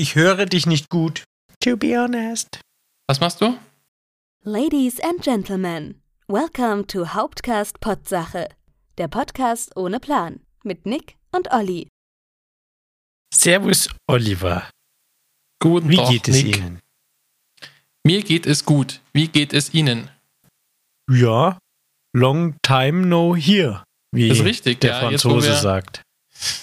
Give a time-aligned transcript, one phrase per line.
[0.00, 1.24] Ich höre dich nicht gut.
[1.62, 2.58] To be honest.
[3.06, 3.58] Was machst du?
[4.42, 8.48] Ladies and Gentlemen, welcome to Hauptcast Potsache,
[8.96, 11.86] der Podcast ohne Plan mit Nick und Olli.
[13.30, 14.70] Servus, Oliver.
[15.62, 16.56] Guten Wie Tag, geht es Nick.
[16.56, 16.80] Ihnen?
[18.06, 19.02] Mir geht es gut.
[19.12, 20.08] Wie geht es Ihnen?
[21.10, 21.58] Ja,
[22.16, 26.00] long time no here, wie Das ist richtig, der ja, jetzt, Franzose wir- sagt.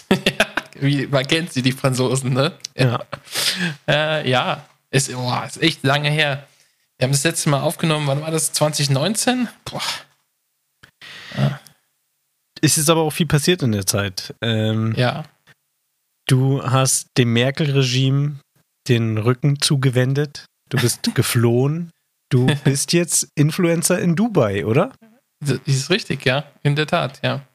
[0.80, 2.54] Wie, man kennt sie, die Franzosen, ne?
[2.78, 3.04] Ja.
[3.88, 6.46] Äh, ja, ist, boah, ist echt lange her.
[6.98, 8.54] Wir haben das letzte Mal aufgenommen, wann war das?
[8.54, 9.48] 2019?
[9.66, 9.82] Boah.
[12.62, 14.34] Es ist aber auch viel passiert in der Zeit.
[14.42, 15.24] Ähm, Ja.
[16.28, 18.40] Du hast dem Merkel-Regime
[18.90, 20.46] den Rücken zugewendet.
[20.70, 21.92] Du bist geflohen.
[22.30, 24.92] Du bist jetzt Influencer in Dubai, oder?
[25.40, 27.47] Das ist richtig, ja, in der Tat, ja.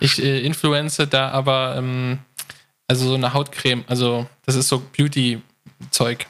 [0.00, 2.18] Ich äh, influenze da aber, ähm,
[2.88, 6.26] also so eine Hautcreme, also das ist so Beauty-Zeug.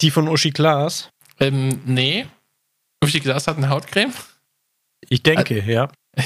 [0.00, 1.10] Die von Uschi Glas?
[1.40, 2.26] Ähm, nee.
[3.02, 4.12] Uschi Glas hat eine Hautcreme?
[5.08, 5.90] Ich denke, ja.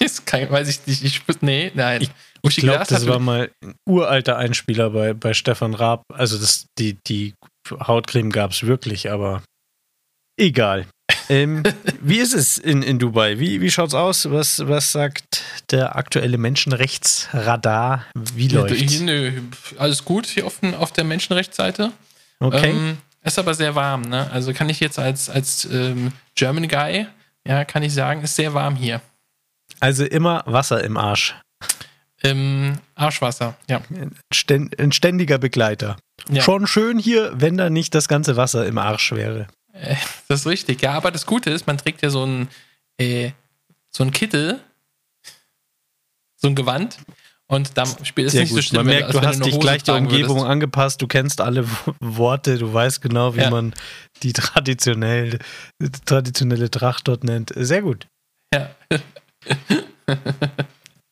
[0.00, 1.04] Das kann, weiß ich nicht.
[1.04, 2.02] Ich, nee, nein.
[2.02, 2.10] Ich
[2.42, 6.02] Ich glaube, das war mal ein uralter Einspieler bei, bei Stefan Raab.
[6.12, 7.34] Also das, die, die
[7.70, 9.42] Hautcreme gab es wirklich, aber
[10.36, 10.86] egal.
[11.28, 11.62] Ähm,
[12.00, 13.38] wie ist es in, in Dubai?
[13.38, 14.30] Wie, wie schaut's aus?
[14.30, 18.04] Was, was sagt der aktuelle Menschenrechtsradar?
[18.34, 18.78] Wie Ja, läuft's?
[18.92, 19.32] hier, nö,
[19.78, 21.92] alles gut hier auf, auf der Menschenrechtsseite.
[22.40, 22.70] Okay.
[22.70, 24.30] Ähm, ist aber sehr warm, ne?
[24.32, 27.06] Also kann ich jetzt als, als ähm, German Guy,
[27.46, 29.00] ja, kann ich sagen, ist sehr warm hier.
[29.80, 31.34] also immer Wasser im Arsch.
[32.22, 33.82] Ähm, Arschwasser, ja.
[33.90, 35.96] Ein ständiger Begleiter.
[36.30, 36.40] ja.
[36.42, 39.46] Schon schön hier, wenn da nicht das ganze Wasser im Arsch wäre.
[39.74, 39.96] Äh,
[40.28, 40.92] Das ist richtig, ja.
[40.92, 42.48] Aber das Gute ist, man trägt ja so ein,
[42.98, 43.32] äh,
[43.90, 44.60] so ein Kittel,
[46.36, 46.98] so ein Gewand.
[47.46, 48.64] Und da spielt es Sehr nicht so gut.
[48.64, 50.50] schlimm, Man merkt, du hast dich gleich der Umgebung würdest.
[50.50, 51.66] angepasst, du kennst alle
[52.00, 53.50] Worte, du weißt genau, wie Ja.
[53.50, 53.74] man
[54.22, 55.38] die traditionelle,
[56.06, 57.52] traditionelle Tracht dort nennt.
[57.54, 58.06] Sehr gut.
[58.54, 58.70] Ja,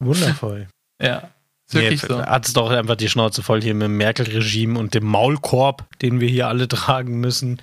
[0.00, 0.68] Wundervoll.
[1.00, 1.30] ja.
[1.68, 2.22] Ist wirklich Nee, so.
[2.26, 6.18] Hat es doch einfach die Schnauze voll hier mit dem Merkel-Regime und dem Maulkorb, den
[6.20, 7.60] wir hier alle tragen müssen.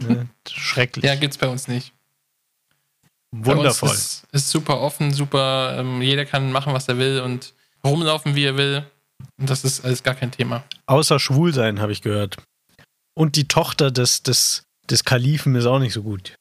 [0.00, 0.28] Ne?
[0.50, 1.04] Schrecklich.
[1.04, 1.92] Ja, gibt's bei uns nicht.
[3.32, 3.90] Wundervoll.
[3.90, 8.44] Ist, ist super offen, super, ähm, jeder kann machen, was er will und rumlaufen, wie
[8.44, 8.84] er will.
[9.38, 10.64] Und das ist alles gar kein Thema.
[10.86, 12.36] Außer schwul sein, habe ich gehört.
[13.14, 16.34] Und die Tochter des, des, des Kalifen ist auch nicht so gut.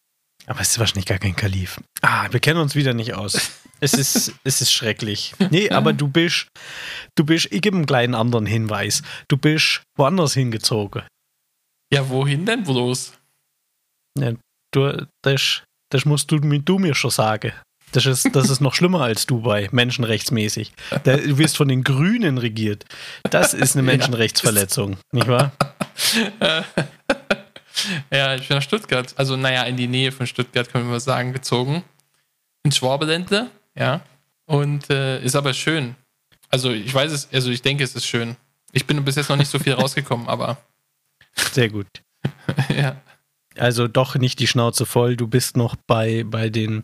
[0.47, 1.79] Aber es ist wahrscheinlich gar kein Kalif.
[2.01, 3.51] Ah, wir kennen uns wieder nicht aus.
[3.79, 5.35] Es ist, es ist schrecklich.
[5.51, 6.47] Nee, aber du bist,
[7.15, 9.03] du bist, ich gebe einen kleinen anderen Hinweis.
[9.27, 11.03] Du bist woanders hingezogen.
[11.93, 13.13] Ja, wohin denn bloß?
[14.71, 17.53] Du, das, das musst du, mir- du mir schon sagen.
[17.91, 20.71] Das ist, das ist noch schlimmer als Dubai, menschenrechtsmäßig.
[21.05, 22.85] Da, du wirst von den Grünen regiert.
[23.23, 23.81] Das ist eine.
[23.83, 25.51] Menschenrechtsverletzung, nicht wahr?
[28.11, 30.99] Ja, ich bin nach Stuttgart, also naja, in die Nähe von Stuttgart, können wir mal
[30.99, 31.83] sagen, gezogen.
[32.63, 34.01] In Schwabeländle, ja.
[34.45, 35.95] Und äh, ist aber schön.
[36.49, 38.35] Also ich weiß es, also ich denke, es ist schön.
[38.73, 40.57] Ich bin bis jetzt noch nicht so viel rausgekommen, aber
[41.35, 41.87] Sehr gut.
[42.77, 42.99] ja.
[43.55, 45.17] Also doch nicht die Schnauze voll.
[45.17, 46.83] Du bist noch bei, bei den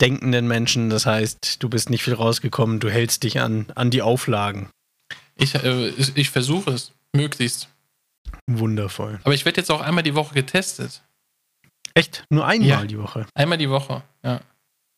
[0.00, 0.90] denkenden Menschen.
[0.90, 2.80] Das heißt, du bist nicht viel rausgekommen.
[2.80, 4.70] Du hältst dich an, an die Auflagen.
[5.36, 7.68] Ich, äh, ich, ich versuche es, möglichst.
[8.46, 9.20] Wundervoll.
[9.24, 11.02] Aber ich werde jetzt auch einmal die Woche getestet.
[11.94, 12.24] Echt?
[12.30, 12.84] Nur einmal Ja.
[12.84, 13.26] die Woche.
[13.34, 14.40] Einmal die Woche, ja.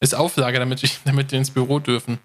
[0.00, 2.18] Ist Auflage, damit, ich, damit wir ins Büro dürfen.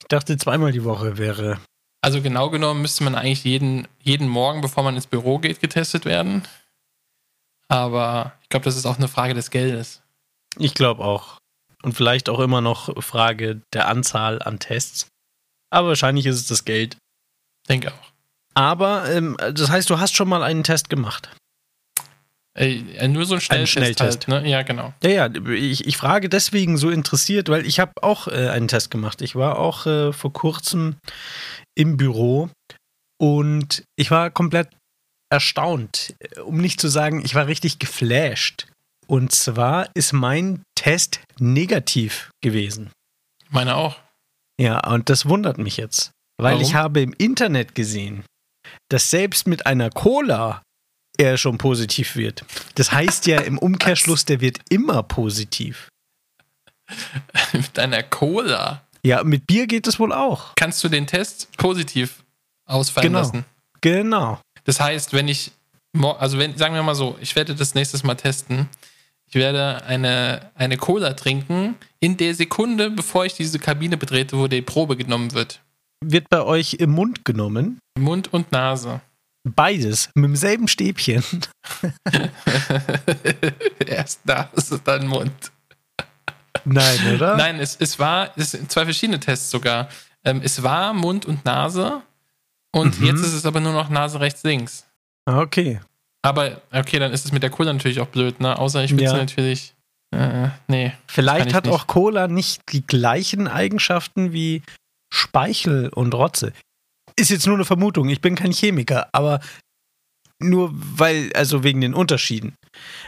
[0.00, 1.60] Ich dachte, zweimal die Woche wäre.
[2.00, 6.04] Also genau genommen müsste man eigentlich jeden, jeden Morgen, bevor man ins Büro geht, getestet
[6.04, 6.42] werden.
[7.72, 10.02] Aber ich glaube, das ist auch eine Frage des Geldes.
[10.58, 11.38] Ich glaube auch.
[11.82, 15.08] Und vielleicht auch immer noch Frage der Anzahl an Tests.
[15.70, 16.98] Aber wahrscheinlich ist es das Geld.
[17.70, 18.12] Denke auch.
[18.52, 21.30] Aber ähm, das heißt, du hast schon mal einen Test gemacht.
[22.54, 23.72] Äh, nur so ein Schnelltest.
[23.72, 24.28] Schnelltest.
[24.28, 24.50] Halt, ne?
[24.50, 24.92] Ja, genau.
[25.02, 28.90] Ja, ja, ich, ich frage deswegen so interessiert, weil ich habe auch äh, einen Test
[28.90, 29.22] gemacht.
[29.22, 30.96] Ich war auch äh, vor kurzem
[31.74, 32.50] im Büro
[33.18, 34.68] und ich war komplett
[35.32, 38.66] erstaunt, äh, um nicht zu sagen, ich war richtig geflasht.
[39.06, 42.90] Und zwar ist mein Test negativ gewesen.
[43.50, 43.96] Meine auch.
[44.60, 46.62] Ja, und das wundert mich jetzt, weil Warum?
[46.64, 48.24] ich habe im Internet gesehen,
[48.88, 50.62] dass selbst mit einer Cola
[51.18, 52.44] er schon positiv wird.
[52.76, 55.88] Das heißt ja im Umkehrschluss, der wird immer positiv.
[57.52, 60.54] Mit einer Cola Ja, mit Bier geht es wohl auch.
[60.56, 62.22] kannst du den Test positiv
[62.66, 63.18] ausfallen Genau.
[63.20, 63.44] lassen.
[63.80, 64.40] Genau.
[64.64, 65.52] Das heißt, wenn ich,
[66.18, 68.68] also wenn, sagen wir mal so, ich werde das nächstes Mal testen.
[69.26, 74.46] Ich werde eine, eine Cola trinken in der Sekunde, bevor ich diese Kabine betrete, wo
[74.46, 75.60] die Probe genommen wird.
[76.04, 77.78] Wird bei euch im Mund genommen.
[77.98, 79.00] Mund und Nase.
[79.44, 81.24] Beides, mit demselben Stäbchen.
[83.86, 85.32] Erst Nase, dann Mund.
[86.64, 87.36] Nein, oder?
[87.36, 89.88] Nein, es, es war, es sind zwei verschiedene Tests sogar.
[90.24, 92.02] Ähm, es war Mund und Nase
[92.74, 93.06] und Mhm.
[93.06, 94.86] jetzt ist es aber nur noch Nase rechts, links.
[95.26, 95.80] Ah, Okay.
[96.24, 98.56] Aber okay, dann ist es mit der Cola natürlich auch blöd, ne?
[98.56, 99.12] Außer ich will Ja.
[99.16, 99.74] natürlich.
[100.14, 100.92] Äh, nee.
[101.08, 101.74] Vielleicht ich hat nicht.
[101.74, 104.62] auch Cola nicht die gleichen Eigenschaften wie
[105.12, 106.52] Speichel und Rotze.
[107.16, 109.40] Ist jetzt nur eine Vermutung, ich bin kein Chemiker, aber
[110.38, 112.54] nur weil, also wegen den Unterschieden.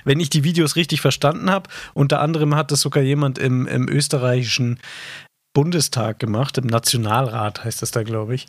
[0.05, 3.88] Wenn ich die Videos richtig verstanden habe, unter anderem hat das sogar jemand im, im
[3.88, 4.81] österreichischen
[5.55, 8.46] Bundestag gemacht, im Nationalrat heißt das da, glaube ich.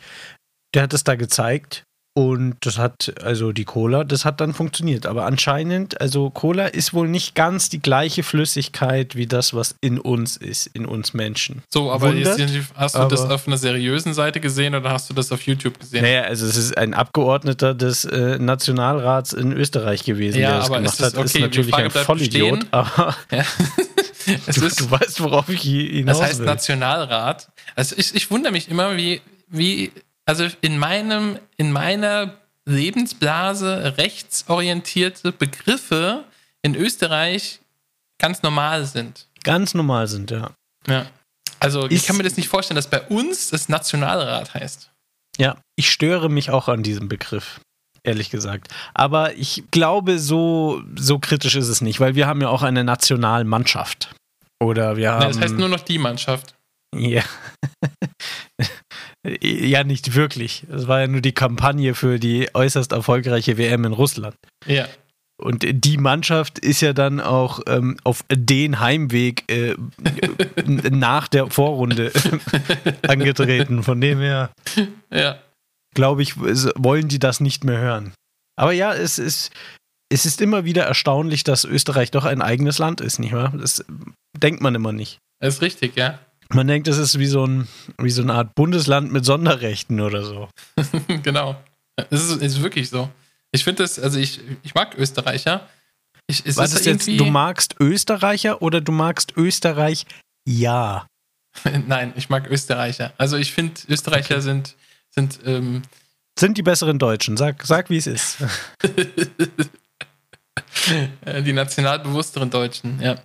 [0.74, 1.84] Der hat es da gezeigt
[2.18, 5.04] und das hat, also die Cola, das hat dann funktioniert.
[5.04, 9.98] Aber anscheinend, also Cola ist wohl nicht ganz die gleiche Flüssigkeit wie das, was in
[9.98, 11.62] uns ist, in uns Menschen.
[11.70, 15.10] So, aber Wundert, jetzt, hast du das aber- auf einer seriösen Seite gesehen oder hast
[15.10, 16.02] du das auf YouTube gesehen?
[16.02, 20.66] Naja, also es ist ein Abgeordneter des äh, Nationalrats in Österreich gewesen, Ja, der das
[20.68, 21.24] aber gemacht ist das hat.
[21.26, 21.38] Ist okay?
[21.38, 22.68] Die natürlich ein Vollidiot, bestehen.
[22.72, 23.44] aber Ja.
[24.54, 26.46] du, ist, du weißt, worauf ich hi- hinaus das heißt will.
[26.46, 27.48] Nationalrat.
[27.74, 29.92] Also ich, ich wundere mich immer, wie, wie,
[30.26, 32.34] also in meinem, in meiner
[32.66, 36.24] Lebensblase rechtsorientierte Begriffe
[36.62, 37.60] in Österreich
[38.18, 39.28] ganz normal sind.
[39.44, 40.50] Ganz normal sind, ja.
[40.88, 41.06] Ja.
[41.60, 44.90] Also ich kann mir das nicht vorstellen, dass bei uns das Nationalrat heißt.
[45.38, 47.60] Ja, ich störe mich auch an diesem Begriff,
[48.02, 48.68] ehrlich gesagt.
[48.94, 52.84] Aber ich glaube, so, so kritisch ist es nicht, weil wir haben ja auch eine
[52.84, 54.14] Nationalmannschaft.
[54.60, 55.20] Oder wir haben.
[55.20, 56.54] Nein, das heißt nur noch die Mannschaft.
[56.94, 57.22] Ja.
[59.42, 60.64] Ja, nicht wirklich.
[60.72, 64.36] Es war ja nur die Kampagne für die äußerst erfolgreiche WM in Russland.
[64.66, 64.86] Ja.
[65.38, 69.74] Und die Mannschaft ist ja dann auch ähm, auf den Heimweg äh,
[70.66, 72.10] nach der Vorrunde
[73.06, 73.82] angetreten.
[73.82, 74.50] Von dem her,
[75.12, 75.38] Ja.
[75.94, 78.14] glaube ich, wollen die das nicht mehr hören.
[78.58, 79.50] Aber ja, es ist,
[80.10, 83.52] es ist immer wieder erstaunlich, dass Österreich doch ein eigenes Land ist, nicht wahr?
[83.58, 83.84] Das
[84.38, 85.18] denkt man immer nicht.
[85.40, 86.18] Das ist richtig, ja.
[86.52, 90.22] Man denkt, es ist wie so, ein, wie so eine Art Bundesland mit Sonderrechten oder
[90.22, 90.48] so.
[91.22, 91.56] genau.
[92.10, 93.10] Es ist, ist wirklich so.
[93.52, 95.68] Ich finde das, also ich, ich mag Österreicher.
[96.26, 100.06] Ich, es Was ist ist jetzt, du magst Österreicher oder du magst Österreich?
[100.46, 101.06] Ja.
[101.86, 103.12] Nein, ich mag Österreicher.
[103.16, 104.76] Also ich finde, Österreicher sind,
[105.10, 105.82] sind ähm,
[106.38, 107.36] Sind die besseren Deutschen?
[107.36, 108.38] Sag, sag wie es ist.
[111.24, 113.16] äh, die nationalbewussteren Deutschen, ja.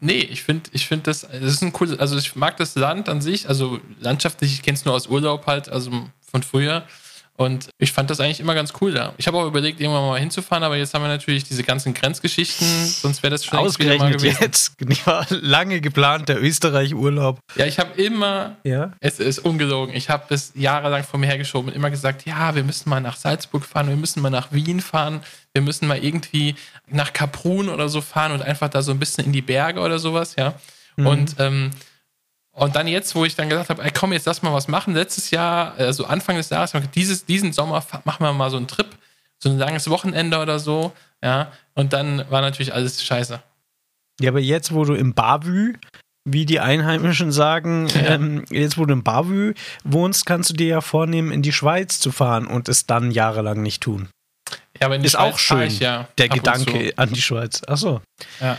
[0.00, 3.08] Nee, ich finde, ich finde das, das ist ein cooles, also ich mag das Land
[3.08, 5.90] an sich, also landschaftlich, ich kenne es nur aus Urlaub halt, also
[6.30, 6.84] von früher.
[7.40, 9.14] Und ich fand das eigentlich immer ganz cool da.
[9.16, 12.66] Ich habe auch überlegt, irgendwann mal hinzufahren, aber jetzt haben wir natürlich diese ganzen Grenzgeschichten,
[12.86, 14.36] sonst wäre das schon wieder mal Ausgerechnet gewesen.
[14.42, 14.72] jetzt.
[14.90, 17.38] Ich war lange geplant, der Österreich-Urlaub.
[17.56, 18.92] Ja, ich habe immer, Ja.
[19.00, 22.62] es ist ungelogen, ich habe das jahrelang vor mir hergeschoben und immer gesagt, ja, wir
[22.62, 25.20] müssen mal nach Salzburg fahren, wir müssen mal nach Wien fahren,
[25.54, 26.56] wir müssen mal irgendwie
[26.88, 29.98] nach Kaprun oder so fahren und einfach da so ein bisschen in die Berge oder
[29.98, 30.52] sowas, ja.
[30.96, 31.06] Mhm.
[31.06, 31.70] Und, ähm,
[32.52, 34.94] und dann jetzt, wo ich dann gesagt habe, ey, komm, jetzt lass mal was machen.
[34.94, 38.88] Letztes Jahr, also Anfang des Jahres, dieses, diesen Sommer machen wir mal so einen Trip,
[39.38, 40.92] so ein langes Wochenende oder so,
[41.22, 41.52] ja.
[41.74, 43.40] Und dann war natürlich alles scheiße.
[44.20, 45.74] Ja, aber jetzt, wo du im Bavü,
[46.28, 48.14] wie die Einheimischen sagen, Ja.
[48.14, 49.54] ähm, jetzt, wo du im Bavü
[49.84, 53.62] wohnst, kannst du dir ja vornehmen, in die Schweiz zu fahren und es dann jahrelang
[53.62, 54.08] nicht tun.
[54.78, 57.62] Ja, aber in die Ist Schweiz auch schön, ich ja Der Gedanke an die Schweiz.
[57.66, 58.02] Achso.
[58.40, 58.58] Ja.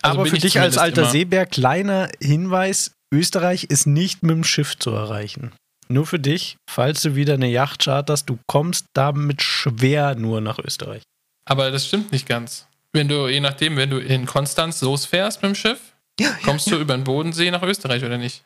[0.00, 1.10] Also aber für ich dich als alter immer.
[1.10, 5.52] Seebär, kleiner Hinweis: Österreich ist nicht mit dem Schiff zu erreichen.
[5.88, 10.58] Nur für dich, falls du wieder eine Yacht charterst, du kommst damit schwer nur nach
[10.58, 11.02] Österreich.
[11.44, 12.66] Aber das stimmt nicht ganz.
[12.92, 15.80] Wenn du, je nachdem, wenn du in Konstanz losfährst mit dem Schiff,
[16.44, 18.44] kommst du über den Bodensee nach Österreich oder nicht?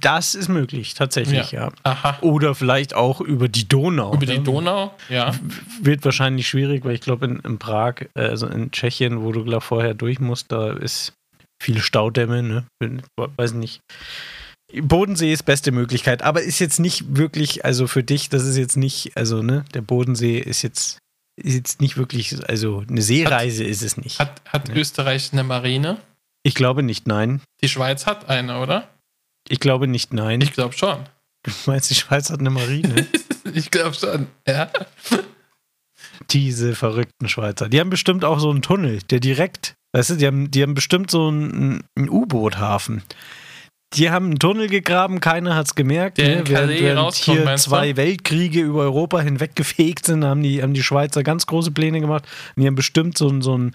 [0.00, 1.72] Das ist möglich, tatsächlich, ja.
[1.82, 2.18] Aha.
[2.20, 4.12] Oder vielleicht auch über die Donau.
[4.12, 4.44] Über die ne?
[4.44, 4.94] Donau?
[5.08, 5.34] Ja.
[5.80, 9.44] Wird wahrscheinlich schwierig, weil ich glaube, in, in Prag, äh, also in Tschechien, wo du
[9.44, 11.14] glaub, vorher durch musst, da ist
[11.62, 12.66] viel Staudämme, ne?
[13.16, 13.80] Weiß nicht.
[14.80, 18.76] Bodensee ist beste Möglichkeit, aber ist jetzt nicht wirklich, also für dich, das ist jetzt
[18.76, 20.98] nicht, also, ne, der Bodensee ist jetzt,
[21.36, 24.18] ist jetzt nicht wirklich, also eine Seereise ist es nicht.
[24.18, 24.74] Hat, hat Ja.
[24.76, 25.98] Österreich eine Marine?
[26.42, 27.42] Ich glaube nicht, nein.
[27.62, 28.88] Die Schweiz hat eine, oder?
[29.48, 30.40] Ich glaube nicht, nein.
[30.40, 30.98] Ich glaube schon.
[31.42, 33.06] Du meinst, die Schweiz hat eine Marine?
[33.54, 34.28] Ich glaube schon.
[34.48, 34.70] Ja.
[36.30, 37.68] Diese verrückten Schweizer.
[37.68, 40.74] Die haben bestimmt auch so einen Tunnel, der direkt, weißt du, die haben, die haben
[40.74, 43.02] bestimmt so einen, einen U-Boot-Hafen.
[43.94, 46.16] Die haben einen Tunnel gegraben, keiner hat es gemerkt.
[46.16, 46.48] Der ne?
[46.48, 51.44] Während, während hier zwei Weltkriege über Europa hinweggefegt sind, haben die, haben die Schweizer ganz
[51.46, 52.24] große Pläne gemacht.
[52.56, 53.74] Und die haben bestimmt so, einen- so einen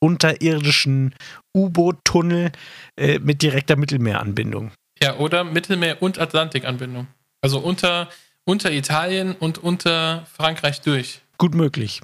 [0.00, 1.14] unterirdischen
[1.56, 2.52] U-Boot-Tunnel
[2.96, 4.72] äh, mit direkter Mittelmeeranbindung.
[5.02, 7.06] ja, oder Mittelmeer- und Atlantikanbindung.
[7.40, 8.08] Also unter,
[8.44, 11.20] unter Italien und unter Frankreich durch.
[11.38, 12.00] gut möglich.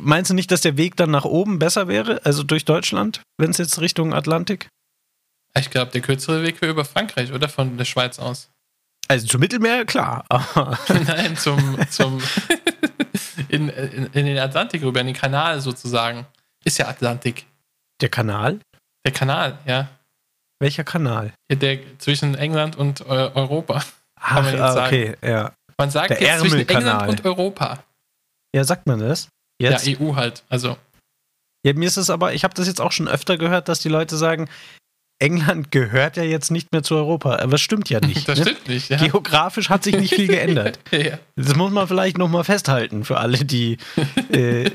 [0.00, 3.50] Meinst du nicht, dass der Weg dann nach oben besser wäre, also durch Deutschland, wenn
[3.50, 4.68] es jetzt Richtung Atlantik?
[5.56, 8.50] Ich glaube, der kürzere Weg wäre über Frankreich oder von der Schweiz aus.
[9.08, 10.24] Also zum Mittelmeer, klar.
[10.88, 12.22] Nein, zum, zum
[13.48, 16.26] in, in, in, den Atlantik rüber, in den Kanal sozusagen.
[16.64, 17.46] Ist ja Atlantik.
[18.00, 18.60] Der Kanal?
[19.04, 19.88] Der Kanal, ja.
[20.58, 21.32] Welcher Kanal?
[21.50, 23.84] Der zwischen England und äh, Europa.
[24.20, 25.52] Ach, man ah, okay, ja.
[25.76, 27.84] Man sagt der jetzt zwischen England und Europa.
[28.54, 29.28] Ja, sagt man das?
[29.60, 29.86] Jetzt?
[29.86, 30.76] Ja, EU halt, also.
[31.64, 33.88] Ja, mir ist es aber, ich habe das jetzt auch schon öfter gehört, dass die
[33.88, 34.48] Leute sagen,
[35.18, 37.36] England gehört ja jetzt nicht mehr zu Europa.
[37.36, 38.28] Aber das stimmt ja nicht.
[38.34, 38.44] Das ne?
[38.46, 38.98] stimmt nicht, ja.
[38.98, 40.78] Geografisch hat sich nicht viel geändert.
[40.90, 41.18] ja.
[41.36, 43.78] Das muss man vielleicht nochmal festhalten für alle, die,
[44.32, 44.70] äh,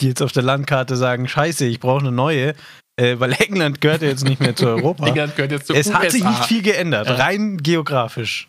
[0.00, 2.54] die jetzt auf der Landkarte sagen, scheiße, ich brauche eine neue.
[2.96, 5.06] Äh, weil England gehört ja jetzt nicht mehr zu Europa.
[5.06, 5.98] England gehört jetzt zu Es USA.
[6.00, 7.14] hat sich nicht viel geändert, ja.
[7.16, 8.48] rein geografisch.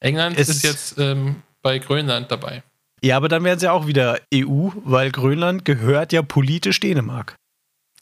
[0.00, 2.62] England es ist jetzt ähm, bei Grönland dabei.
[3.04, 7.34] Ja, aber dann wären sie ja auch wieder EU, weil Grönland gehört ja politisch Dänemark.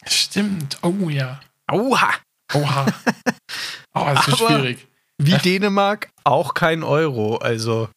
[0.06, 1.40] Stimmt, oh ja.
[1.70, 2.14] Oha!
[2.54, 2.86] Oha.
[3.92, 4.86] Oh, das ist aber schwierig.
[5.18, 7.38] Wie Dänemark auch kein Euro.
[7.38, 7.88] Also,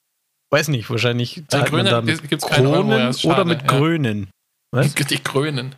[0.50, 3.68] weiß nicht, wahrscheinlich zahlt man dann gibt's Kronen Euro, ja, schade, oder mit ja.
[3.68, 4.30] Grönen.
[4.72, 4.94] Was?
[4.96, 5.76] Die Grönen.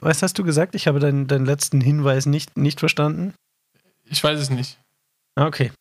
[0.00, 0.74] Was hast du gesagt?
[0.74, 3.34] Ich habe deinen, deinen letzten Hinweis nicht, nicht verstanden.
[4.06, 4.78] Ich weiß es nicht.
[5.34, 5.72] Ah, okay.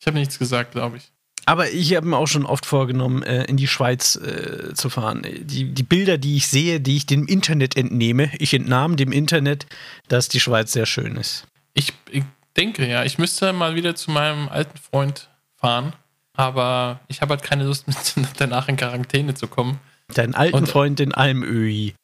[0.00, 1.11] Ich habe nichts gesagt, glaube ich.
[1.44, 5.22] Aber ich habe mir auch schon oft vorgenommen, äh, in die Schweiz äh, zu fahren.
[5.24, 9.66] Die, die Bilder, die ich sehe, die ich dem Internet entnehme, ich entnahm dem Internet,
[10.08, 11.46] dass die Schweiz sehr schön ist.
[11.74, 12.22] Ich, ich
[12.56, 13.04] denke, ja.
[13.04, 15.92] Ich müsste mal wieder zu meinem alten Freund fahren,
[16.34, 17.86] aber ich habe halt keine Lust,
[18.36, 19.80] danach in Quarantäne zu kommen.
[20.14, 21.94] Deinen alten Und, Freund in Almöhi.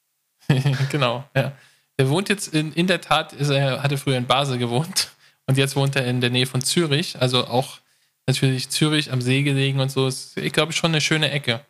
[0.90, 1.52] genau, ja.
[1.98, 5.10] Der wohnt jetzt in, in der Tat, ist er hatte früher in Basel gewohnt
[5.46, 7.78] und jetzt wohnt er in der Nähe von Zürich, also auch
[8.28, 10.06] natürlich Zürich am See gelegen und so.
[10.06, 11.60] Ist, ich glaube, schon eine schöne Ecke.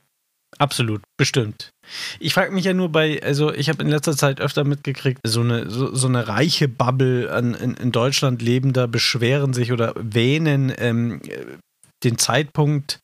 [0.59, 1.71] Absolut, bestimmt.
[2.19, 5.41] Ich frage mich ja nur bei, also ich habe in letzter Zeit öfter mitgekriegt, so
[5.41, 10.73] eine, so, so eine reiche Bubble an, in, in, Deutschland lebender beschweren sich oder wähnen
[10.79, 11.21] ähm,
[12.03, 12.99] den Zeitpunkt,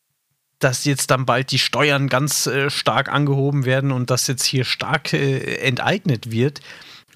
[0.59, 4.65] dass jetzt dann bald die Steuern ganz äh, stark angehoben werden und dass jetzt hier
[4.65, 6.61] stark äh, enteignet wird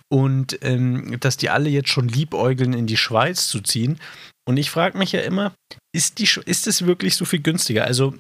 [0.08, 3.98] und ähm, dass die alle jetzt schon liebäugeln, in die Schweiz zu ziehen.
[4.46, 5.52] Und ich frage mich ja immer,
[5.98, 7.84] ist, die, ist es wirklich so viel günstiger?
[7.84, 8.14] Also,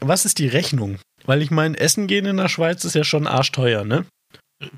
[0.00, 0.98] was ist die Rechnung?
[1.24, 4.04] Weil ich meine, Essen gehen in der Schweiz ist ja schon arschteuer, ne?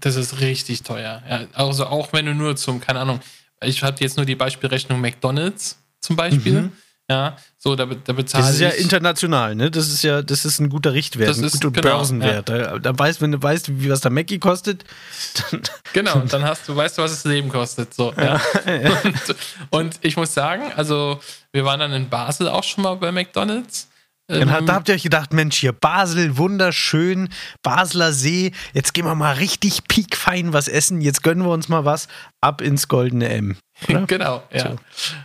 [0.00, 1.22] Das ist richtig teuer.
[1.28, 3.20] Ja, also auch wenn du nur zum, keine Ahnung,
[3.64, 6.62] ich habe jetzt nur die Beispielrechnung McDonalds zum Beispiel.
[6.62, 6.72] Mhm.
[7.12, 9.70] Ja, so, da, da bezahle Das ist ja international, ne?
[9.70, 12.48] Das ist ja, das ist ein guter Richtwert, das ein guter genau, Börsenwert.
[12.48, 12.58] Ja.
[12.58, 14.84] Da, da weißt, wenn du weißt, wie was der Mackie kostet,
[15.50, 17.92] dann Genau, dann hast du, weißt du, was das Leben kostet.
[17.92, 18.40] So, ja.
[18.66, 18.90] ja.
[19.02, 19.36] Und,
[19.70, 21.20] und, ich muss sagen, also
[21.52, 23.88] wir waren dann in Basel auch schon mal bei McDonalds
[24.28, 27.28] dann ähm, da habt ihr euch gedacht, Mensch, hier Basel, wunderschön,
[27.62, 31.84] Basler See, jetzt gehen wir mal richtig piekfein was essen, jetzt gönnen wir uns mal
[31.84, 32.08] was,
[32.40, 33.56] ab ins goldene M.
[34.06, 34.76] genau, ja.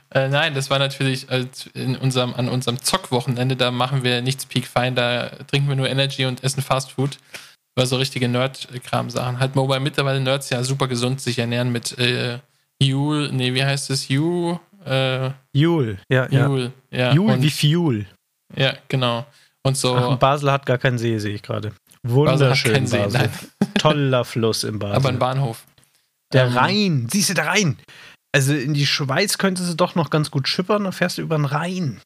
[0.09, 1.27] Äh, nein, das war natürlich
[1.73, 6.25] in unserem, an unserem Zockwochenende, da machen wir nichts piekfein, da trinken wir nur Energy
[6.25, 7.17] und essen Fastfood.
[7.75, 9.39] War so richtige Nerd-Kram-Sachen.
[9.39, 12.39] Halt, wobei mittlerweile Nerds ja super gesund sich ernähren mit äh,
[12.81, 14.07] Jule, nee, wie heißt es?
[14.07, 14.57] Ju?
[14.85, 16.27] Äh, Jule, ja.
[16.29, 17.13] Jule, ja.
[17.13, 18.05] Jule wie Fuel.
[18.55, 19.25] Ja, genau.
[19.63, 19.95] Und so.
[19.95, 21.73] Ach, Basel hat gar keinen See, sehe ich gerade.
[22.03, 22.83] Wunderschön.
[22.83, 23.29] Basel, Basel.
[23.77, 24.95] Toller Fluss im Basel.
[24.97, 25.65] Aber ein Bahnhof.
[26.33, 27.77] Der ähm, Rhein, siehst du, der Rhein.
[28.37, 31.37] Also in die Schweiz könntest du doch noch ganz gut schippern, dann fährst du über
[31.37, 31.99] den Rhein.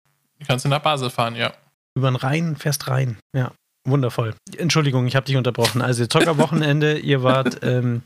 [0.47, 1.51] Kannst du nach Basel fahren, ja.
[1.93, 3.17] Über den Rhein fährst rein.
[3.35, 3.51] Ja,
[3.83, 4.33] wundervoll.
[4.55, 5.81] Entschuldigung, ich habe dich unterbrochen.
[5.81, 7.59] Also Zockerwochenende, ihr wart.
[7.63, 8.03] Ähm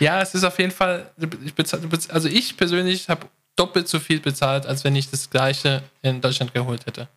[0.00, 1.10] ja, es ist auf jeden Fall.
[1.46, 3.26] Ich bezahl, also ich persönlich habe
[3.56, 7.08] doppelt so viel bezahlt, als wenn ich das gleiche in Deutschland geholt hätte.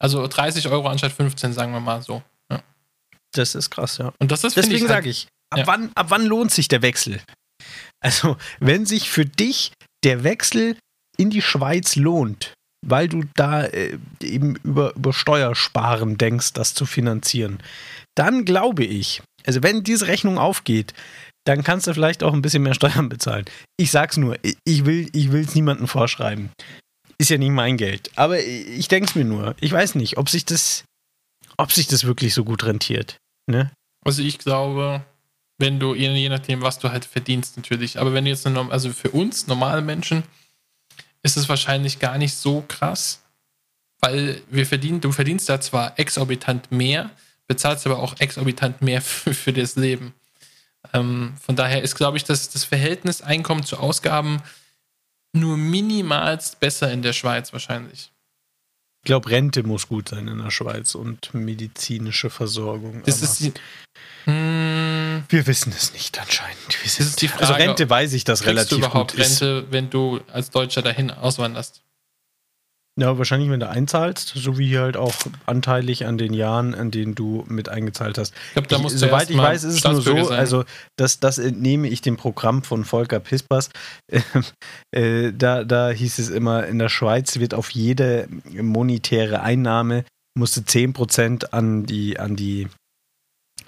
[0.00, 2.20] Also 30 Euro anstatt 15, sagen wir mal so.
[2.50, 2.60] Ja.
[3.30, 4.12] Das ist krass, ja.
[4.18, 5.66] Und das ist Deswegen sage ich, ab, ja.
[5.68, 7.20] wann, ab wann lohnt sich der Wechsel?
[8.00, 9.72] Also, wenn sich für dich
[10.04, 10.76] der Wechsel
[11.16, 12.54] in die Schweiz lohnt,
[12.86, 17.58] weil du da äh, eben über, über Steuersparen denkst, das zu finanzieren,
[18.16, 20.94] dann glaube ich, also wenn diese Rechnung aufgeht,
[21.46, 23.46] dann kannst du vielleicht auch ein bisschen mehr Steuern bezahlen.
[23.78, 26.50] Ich sag's nur, ich will es niemandem vorschreiben
[27.20, 28.10] ist ja nicht mein Geld.
[28.16, 29.54] Aber ich denke es mir nur.
[29.60, 30.84] Ich weiß nicht, ob sich das,
[31.58, 33.18] ob sich das wirklich so gut rentiert.
[33.46, 33.70] Ne?
[34.06, 35.04] Also ich glaube,
[35.60, 38.00] wenn du, je nachdem, was du halt verdienst, natürlich.
[38.00, 40.22] Aber wenn du jetzt, eine, also für uns, normale Menschen,
[41.22, 43.22] ist es wahrscheinlich gar nicht so krass,
[44.00, 47.10] weil wir verdienen, du verdienst da zwar exorbitant mehr,
[47.46, 50.14] bezahlst aber auch exorbitant mehr für, für das Leben.
[50.94, 54.42] Ähm, von daher ist, glaube ich, das, das Verhältnis Einkommen zu Ausgaben
[55.32, 58.10] nur minimalst besser in der Schweiz wahrscheinlich.
[59.02, 63.02] Ich glaube, Rente muss gut sein in der Schweiz und medizinische Versorgung.
[63.06, 63.52] Das ist die,
[65.20, 66.58] hm, wir wissen es nicht anscheinend.
[66.68, 69.20] Wir Das ist die also Frage, Rente weiß ich, dass kriegst relativ du überhaupt gut
[69.20, 69.42] ist.
[69.42, 71.82] Rente, wenn du als Deutscher dahin auswanderst?
[72.98, 75.14] Ja, wahrscheinlich, wenn du einzahlst, so wie hier halt auch
[75.46, 78.34] anteilig an den Jahren, an denen du mit eingezahlt hast.
[78.48, 80.38] Ich glaube, da Ich, musst du soweit ich weiß, ist es nur so, sein.
[80.38, 80.64] also
[80.96, 83.70] das, das entnehme ich dem Programm von Volker Pispers.
[84.94, 90.04] äh, da, da hieß es immer, in der Schweiz wird auf jede monetäre Einnahme
[90.36, 92.68] musste 10% an die, an die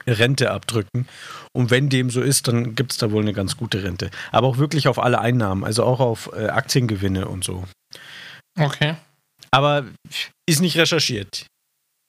[0.07, 1.07] Rente abdrücken.
[1.53, 4.11] Und wenn dem so ist, dann gibt es da wohl eine ganz gute Rente.
[4.31, 7.65] Aber auch wirklich auf alle Einnahmen, also auch auf äh, Aktiengewinne und so.
[8.59, 8.97] Okay.
[9.51, 9.85] Aber
[10.49, 11.47] ist nicht recherchiert.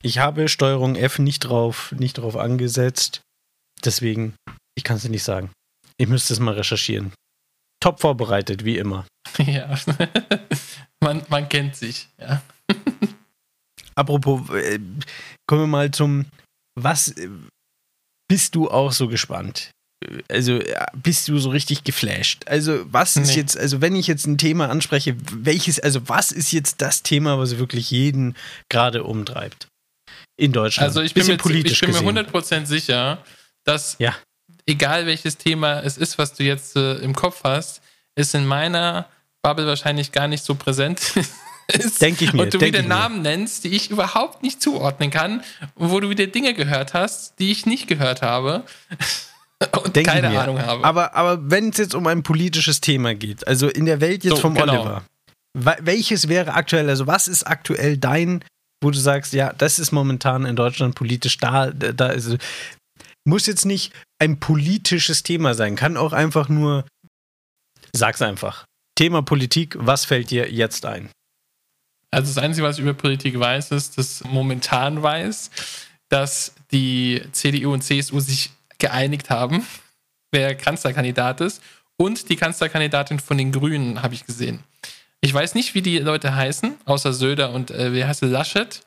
[0.02, 3.22] Ich habe Steuerung F nicht drauf, nicht drauf angesetzt.
[3.84, 4.36] Deswegen,
[4.76, 5.52] ich kann es dir nicht sagen.
[5.98, 7.14] Ich müsste es mal recherchieren.
[7.82, 9.06] Top vorbereitet, wie immer.
[9.40, 9.76] Ja.
[11.04, 12.44] man, man kennt sich, ja.
[13.96, 14.80] Apropos, äh,
[15.48, 16.26] kommen wir mal zum,
[16.80, 17.16] was
[18.34, 19.70] bist du auch so gespannt?
[20.28, 22.48] Also äh, bist du so richtig geflasht?
[22.48, 23.36] Also was ist Nee.
[23.42, 27.38] jetzt, also wenn ich jetzt ein Thema anspreche, welches, also was ist jetzt das Thema,
[27.38, 28.36] was wirklich jeden
[28.70, 29.68] gerade umtreibt?
[30.36, 30.88] In Deutschland.
[30.88, 32.64] Also ich bin mir, politisch ich bin mir gesehen.
[32.64, 33.24] 100% sicher,
[33.66, 34.16] dass Ja.
[34.66, 37.84] egal welches Thema es ist, was du jetzt äh, im Kopf hast,
[38.16, 39.08] es in meiner
[39.44, 41.00] Bubble wahrscheinlich gar nicht so präsent
[41.74, 42.02] ist.
[42.02, 42.96] Denke ich mir, Und du denk wieder ich mir.
[42.96, 45.44] Namen nennst, die ich überhaupt nicht zuordnen kann,
[45.76, 48.64] und wo du wieder Dinge gehört hast, die ich nicht gehört habe
[49.84, 50.40] und Denke keine.
[50.40, 50.84] Ahnung habe.
[50.84, 54.36] Aber, aber wenn es jetzt um ein politisches Thema geht, also in der Welt jetzt
[54.36, 54.74] So, vom genau.
[54.74, 55.04] Oliver,
[55.54, 58.44] welches wäre aktuell, also was ist aktuell dein,
[58.84, 62.38] wo du sagst, ja, das ist momentan in Deutschland politisch da, da ist,
[63.26, 66.86] muss jetzt nicht ein politisches Thema sein, kann auch einfach nur,
[67.94, 68.66] sag's einfach.
[68.96, 71.10] Thema Politik, was fällt dir jetzt ein?
[72.14, 75.50] Also das Einzige, was ich über Politik weiß, ist, dass momentan weiß,
[76.10, 79.66] dass die CDU und CSU sich geeinigt haben,
[80.32, 81.62] wer Kanzlerkandidat ist.
[81.98, 84.64] Und die Kanzlerkandidatin von den Grünen habe ich gesehen.
[85.22, 88.82] Ich weiß nicht, wie die Leute heißen, außer Söder und äh, wie heißt sie, Laschet.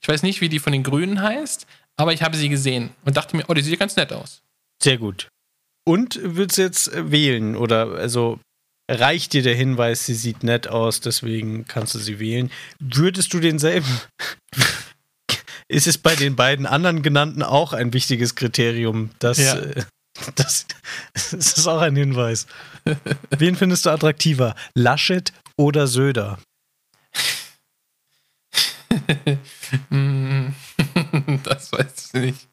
[0.00, 3.16] Ich weiß nicht, wie die von den Grünen heißt, aber ich habe sie gesehen und
[3.16, 4.42] dachte mir, oh, die sieht ganz nett aus.
[4.80, 5.28] Sehr gut.
[5.84, 8.38] Und würdest du jetzt äh, wählen oder also
[8.88, 12.50] reicht dir der Hinweis, sie sieht nett aus, deswegen kannst du sie wählen?
[12.80, 14.00] Würdest du denselben?
[15.70, 19.10] Ist es bei den beiden anderen genannten auch ein wichtiges Kriterium?
[19.18, 19.56] Dass, Ja.
[19.58, 19.84] äh,
[20.34, 20.66] das,
[21.12, 22.46] das ist auch ein Hinweis.
[23.36, 24.54] Wen findest du attraktiver?
[24.74, 26.38] Laschet oder Söder?
[29.90, 30.54] Hm,
[31.44, 32.48] das weiß ich nicht.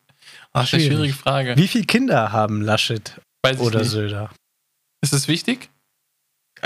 [0.54, 0.86] Ach, das ist eine Schwierig.
[0.88, 1.58] schwierige Frage.
[1.58, 3.20] Wie viele Kinder haben Laschet
[3.60, 3.92] oder nicht.
[3.92, 4.30] Söder?
[5.02, 5.70] Ist das wichtig?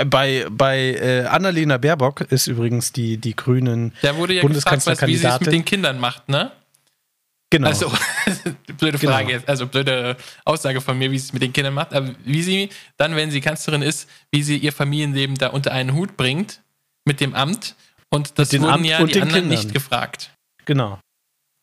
[0.06, 5.02] Bei, bei äh, Annalena Baerbock ist übrigens die, die Grünen, Da wurde ja gefragt, was,
[5.08, 6.52] wie sie es mit den Kindern macht, ne?
[7.52, 7.68] genau.
[7.68, 7.92] Also,
[8.78, 9.30] blöde Frage Genau.
[9.40, 12.44] jetzt, also blöde Aussage von mir, wie sie es mit den Kindern macht, aber wie
[12.44, 16.62] sie dann, wenn sie Kanzlerin ist, wie sie ihr Familienleben da unter einen Hut bringt
[17.06, 17.76] mit dem Amt.
[18.10, 19.48] Und das den wurden Amt ja die anderen Kindern.
[19.50, 20.32] nicht gefragt.
[20.66, 21.00] Genau.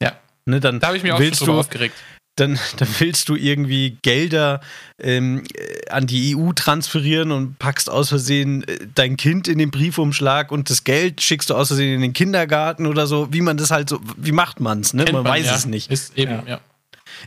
[0.03, 0.13] Ja.
[0.45, 1.95] Ne, dann Da habe ich mich auch schon drüber aufgeregt.
[2.37, 4.61] Dann, dann willst du irgendwie Gelder
[4.99, 9.71] ähm, äh, an die EU transferieren und packst aus Versehen äh, dein Kind in den
[9.71, 13.33] Briefumschlag und das Geld schickst du aus Versehen in den Kindergarten oder so.
[13.33, 14.95] Wie man das halt so, wie macht man's?
[14.95, 15.05] Ne?
[15.05, 15.55] Kennt Man, weiß ja.
[15.55, 15.91] es nicht.
[15.91, 16.45] Ist eben, Ja.
[16.47, 16.61] ja.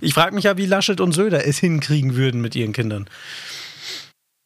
[0.01, 3.09] Ich frage mich ja, wie Laschet und Söder es hinkriegen würden mit ihren Kindern.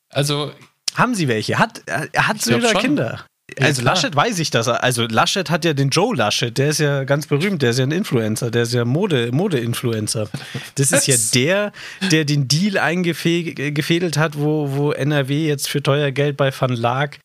[0.09, 0.53] Also,
[0.95, 1.59] Haben sie welche?
[1.59, 2.73] Hat, äh, hat Söder.
[2.73, 3.25] Kinder?
[3.57, 3.95] Ja, also klar.
[3.95, 4.67] Laschet weiß ich das.
[4.67, 7.85] Also Laschet hat ja den Joe Laschet, der ist ja ganz berühmt, der ist ja
[7.85, 10.29] ein Influencer, der ist ja Mode, Mode-Influencer.
[10.75, 11.71] Das ist ja der,
[12.11, 17.19] der den Deal eingefädelt hat, wo, wo NRW jetzt für teuer Geld bei Van Laak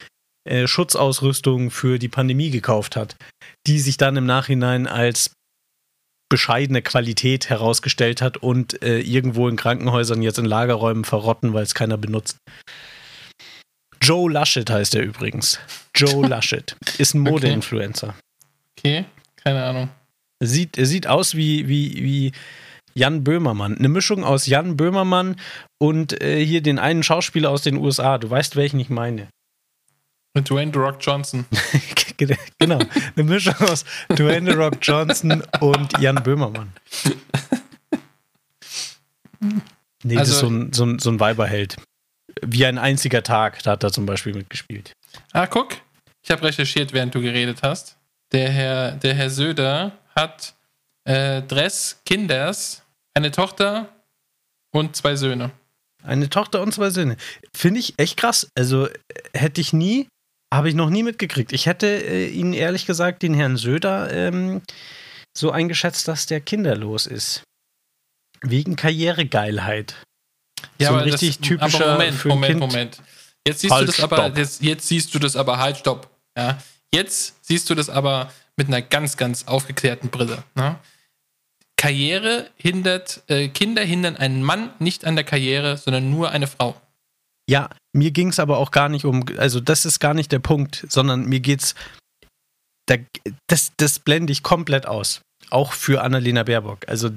[0.49, 3.17] äh, Schutzausrüstung für die Pandemie gekauft hat,
[3.67, 5.31] die sich dann im Nachhinein als
[6.31, 11.75] bescheidene Qualität herausgestellt hat und äh, irgendwo in Krankenhäusern jetzt in Lagerräumen verrotten, weil es
[11.75, 12.37] keiner benutzt.
[14.01, 15.59] Joe Laschet heißt er übrigens.
[15.95, 17.31] Joe Laschet ist ein Okay.
[17.31, 18.15] Mode-Influencer.
[18.79, 19.05] okay,
[19.43, 19.89] keine Ahnung.
[20.41, 22.33] Sieht, er sieht aus wie, wie, wie
[22.95, 23.77] Jan Böhmermann.
[23.77, 25.37] Eine Mischung aus Jan Böhmermann
[25.79, 28.19] und äh, hier den einen Schauspieler aus den USA.
[28.19, 29.29] Du weißt, welchen ich meine.
[30.35, 31.45] Mit Dwayne The Rock Johnson.
[32.59, 32.79] genau.
[33.17, 36.73] Eine Mischung aus Dwayne The Rock Johnson und Jan Böhmermann.
[40.05, 41.77] Nee, das Also- ist so ein, so, ein, so ein Weiberheld.
[42.47, 44.93] Wie ein einziger Tag, da hat er zum Beispiel mitgespielt.
[45.33, 45.77] Ah, guck.
[46.23, 47.97] Ich habe recherchiert, während du geredet hast.
[48.33, 50.55] Der Herr, der Herr Söder hat
[51.05, 52.83] äh, Dress Kinders,
[53.15, 53.89] eine Tochter
[54.73, 55.51] und zwei Söhne.
[56.03, 57.17] Eine Tochter und zwei Söhne.
[57.55, 58.49] Finde ich echt krass.
[58.55, 58.89] Also
[59.33, 60.07] hätte ich nie
[60.53, 61.53] Habe ich noch nie mitgekriegt.
[61.53, 64.63] Ich hätte äh, ihn ehrlich gesagt, den Herrn Söder, ähm,
[65.37, 67.43] so eingeschätzt, dass der kinderlos ist.
[68.41, 69.95] Wegen Karrieregeilheit.
[70.79, 72.61] Ja, so ein aber richtig das, typischer aber Moment, für ein Moment, kind.
[72.61, 73.03] Moment.
[73.47, 74.37] Jetzt siehst Halt, du das aber, stopp.
[74.39, 76.11] jetzt, jetzt siehst du das aber, halt, stopp.
[76.37, 76.59] Ja.
[76.93, 80.43] Jetzt siehst du das aber mit einer ganz, ganz aufgeklärten Brille.
[80.55, 80.79] Ne?
[81.77, 86.81] Karriere hindert, äh, Kinder hindern einen Mann nicht an der Karriere, sondern nur eine Frau.
[87.49, 90.41] Ja, mir ging es aber auch gar nicht um, also das ist gar nicht der
[90.41, 91.75] Punkt, sondern mir geht's,
[92.87, 92.97] da,
[93.47, 95.23] das, das blende ich komplett aus.
[95.51, 96.89] Auch für Annalena Baerbock.
[96.89, 97.11] Also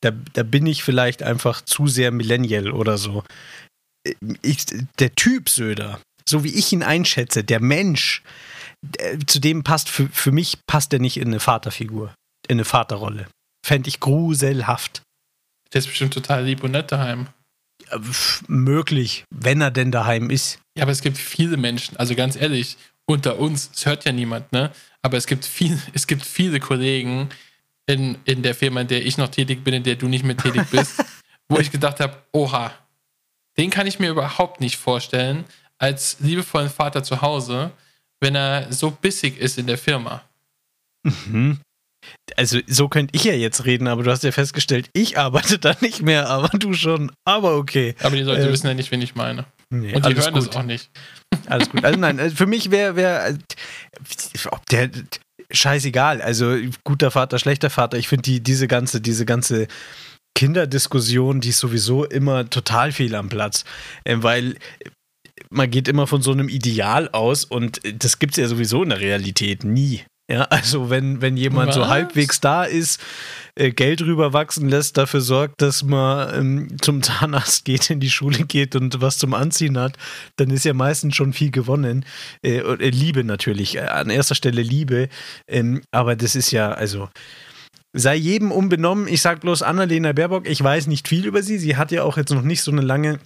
[0.00, 3.22] da, da bin ich vielleicht einfach zu sehr Millennial oder so.
[4.42, 4.66] Ich,
[4.98, 8.22] der Typ Söder, so wie ich ihn einschätze, der Mensch,
[8.82, 12.14] der, zu dem passt, für, für mich passt er nicht in eine Vaterfigur,
[12.48, 13.26] in eine Vaterrolle.
[13.64, 15.02] Fände ich gruselhaft.
[15.72, 17.26] Der ist bestimmt total lieb und nett daheim.
[17.90, 20.60] Äh, f- Möglich, wenn er denn daheim ist.
[20.78, 22.76] Ja, aber es gibt viele Menschen, also ganz ehrlich,
[23.08, 24.72] unter uns, es hört ja niemand, ne?
[25.02, 27.28] Aber es gibt, viel, es gibt viele Kollegen
[27.86, 30.36] in, in der Firma, in der ich noch tätig bin, in der du nicht mehr
[30.36, 31.04] tätig bist,
[31.48, 32.72] wo ich gedacht habe, oha,
[33.56, 35.44] den kann ich mir überhaupt nicht vorstellen,
[35.78, 37.70] als liebevollen Vater zu Hause,
[38.20, 40.22] wenn er so bissig ist in der Firma.
[41.02, 41.60] Mhm.
[42.36, 45.74] Also, so könnte ich ja jetzt reden, aber du hast ja festgestellt, ich arbeite da
[45.80, 47.10] nicht mehr, aber du schon.
[47.24, 47.94] Aber okay.
[48.00, 49.44] Aber die Leute Äh, wissen ja nicht, wen ich meine.
[49.70, 50.46] Nee, Und die hören gut.
[50.46, 50.90] das auch nicht.
[51.46, 51.84] Alles gut.
[51.84, 53.38] Also nein, also für mich wäre, wär, äh,
[54.50, 54.90] ob der
[55.50, 56.22] scheißegal.
[56.22, 57.98] Also guter Vater, schlechter Vater.
[57.98, 59.66] Ich finde die, diese ganze, diese ganze
[60.34, 63.64] Kinderdiskussion, die ist sowieso immer total fehl am Platz.
[64.04, 64.56] Ähm, weil
[65.50, 68.90] man geht immer von so einem Ideal aus und das gibt es ja sowieso in
[68.90, 70.02] der Realität nie.
[70.28, 71.88] Ja, also wenn, wenn jemand so Was?
[71.88, 73.00] halbwegs da ist,
[73.54, 78.44] äh, Geld rüberwachsen lässt, dafür sorgt, dass man ähm, zum Zahnarzt geht, in die Schule
[78.44, 79.96] geht und was zum Anziehen hat,
[80.34, 82.04] dann ist ja meistens schon viel gewonnen.
[82.42, 85.08] Äh, äh, Liebe natürlich, äh, an erster Stelle Liebe.
[85.46, 87.08] Ähm, aber das ist ja, also
[87.92, 89.06] sei jedem unbenommen.
[89.06, 91.58] Ich sag bloß Annalena Baerbock, ich weiß nicht viel über sie.
[91.58, 93.20] Sie hat ja auch jetzt noch nicht so eine lange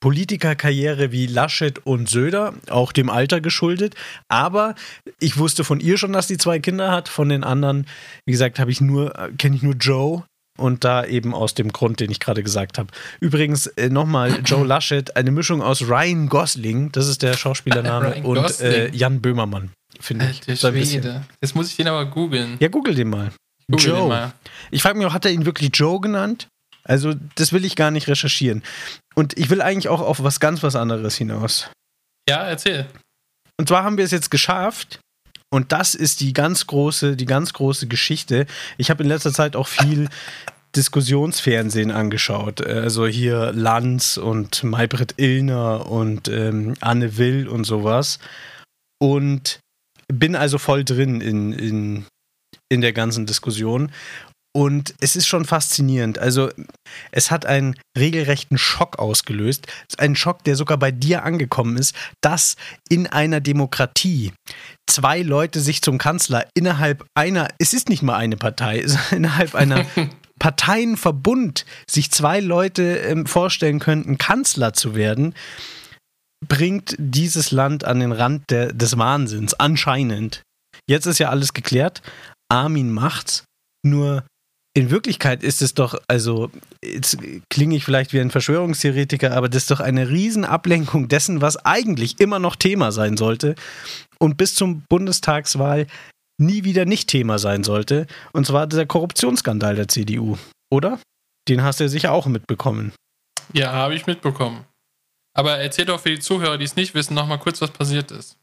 [0.00, 3.94] Politikerkarriere wie Laschet und Söder, auch dem Alter geschuldet.
[4.28, 4.74] Aber
[5.18, 7.08] ich wusste von ihr schon, dass sie zwei Kinder hat.
[7.08, 7.86] Von den anderen,
[8.24, 10.24] wie gesagt, habe ich nur, äh, kenne ich nur Joe.
[10.58, 12.88] Und da eben aus dem Grund, den ich gerade gesagt habe.
[13.18, 18.60] Übrigens äh, nochmal Joe Laschet, eine Mischung aus Ryan Gosling, das ist der Schauspielername, und
[18.60, 20.40] äh, Jan Böhmermann, finde ich.
[20.40, 20.84] Bisschen.
[20.84, 21.24] Schwede.
[21.40, 22.56] Jetzt muss ich den aber googeln.
[22.60, 23.32] Ja, google den mal.
[23.70, 24.08] Google Joe.
[24.08, 24.32] mal.
[24.70, 26.48] Ich frage mich auch, hat er ihn wirklich Joe genannt?
[26.90, 28.64] Also, das will ich gar nicht recherchieren.
[29.14, 31.70] Und ich will eigentlich auch auf was ganz was anderes hinaus.
[32.28, 32.86] Ja, erzähl.
[33.56, 34.98] Und zwar haben wir es jetzt geschafft.
[35.52, 38.46] Und das ist die ganz große, die ganz große Geschichte.
[38.76, 40.08] Ich habe in letzter Zeit auch viel
[40.76, 42.66] Diskussionsfernsehen angeschaut.
[42.66, 48.18] Also hier Lanz und Maybrit Illner und ähm, Anne Will und sowas.
[49.00, 49.60] Und
[50.08, 52.06] bin also voll drin in, in,
[52.68, 53.92] in der ganzen Diskussion.
[54.52, 56.18] Und es ist schon faszinierend.
[56.18, 56.50] Also,
[57.12, 59.68] es hat einen regelrechten Schock ausgelöst.
[59.96, 62.56] Einen Schock, der sogar bei dir angekommen ist, dass
[62.88, 64.32] in einer Demokratie
[64.88, 69.86] zwei Leute sich zum Kanzler innerhalb einer, es ist nicht mal eine Partei, innerhalb einer
[70.40, 75.34] Parteienverbund sich zwei Leute ähm, vorstellen könnten, Kanzler zu werden,
[76.48, 80.42] bringt dieses Land an den Rand der, des Wahnsinns, anscheinend.
[80.88, 82.02] Jetzt ist ja alles geklärt.
[82.50, 83.44] Armin macht's.
[83.82, 84.24] Nur
[84.74, 86.50] in Wirklichkeit ist es doch, also
[86.84, 91.56] jetzt klinge ich vielleicht wie ein Verschwörungstheoretiker, aber das ist doch eine Riesenablenkung dessen, was
[91.56, 93.56] eigentlich immer noch Thema sein sollte
[94.18, 95.86] und bis zum Bundestagswahl
[96.38, 98.06] nie wieder nicht Thema sein sollte.
[98.32, 100.38] Und zwar dieser Korruptionsskandal der CDU,
[100.70, 101.00] oder?
[101.48, 102.92] Den hast du ja sicher auch mitbekommen.
[103.52, 104.64] Ja, habe ich mitbekommen.
[105.36, 108.36] Aber erzähl doch für die Zuhörer, die es nicht wissen, nochmal kurz, was passiert ist.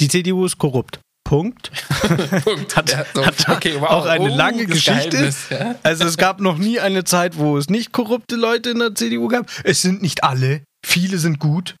[0.00, 1.00] Die CDU ist korrupt.
[1.26, 1.72] Punkt.
[2.44, 2.76] Punkt.
[2.76, 3.90] Hat- Ja, so, hat okay, wow.
[3.90, 5.08] auch eine Oh, lange Geschichte.
[5.10, 5.74] Geheimnis, ja.
[5.82, 9.26] Also es gab noch nie eine Zeit, wo es nicht korrupte Leute in der CDU
[9.28, 9.50] gab.
[9.64, 10.62] Es sind nicht alle.
[10.86, 11.74] Viele sind gut.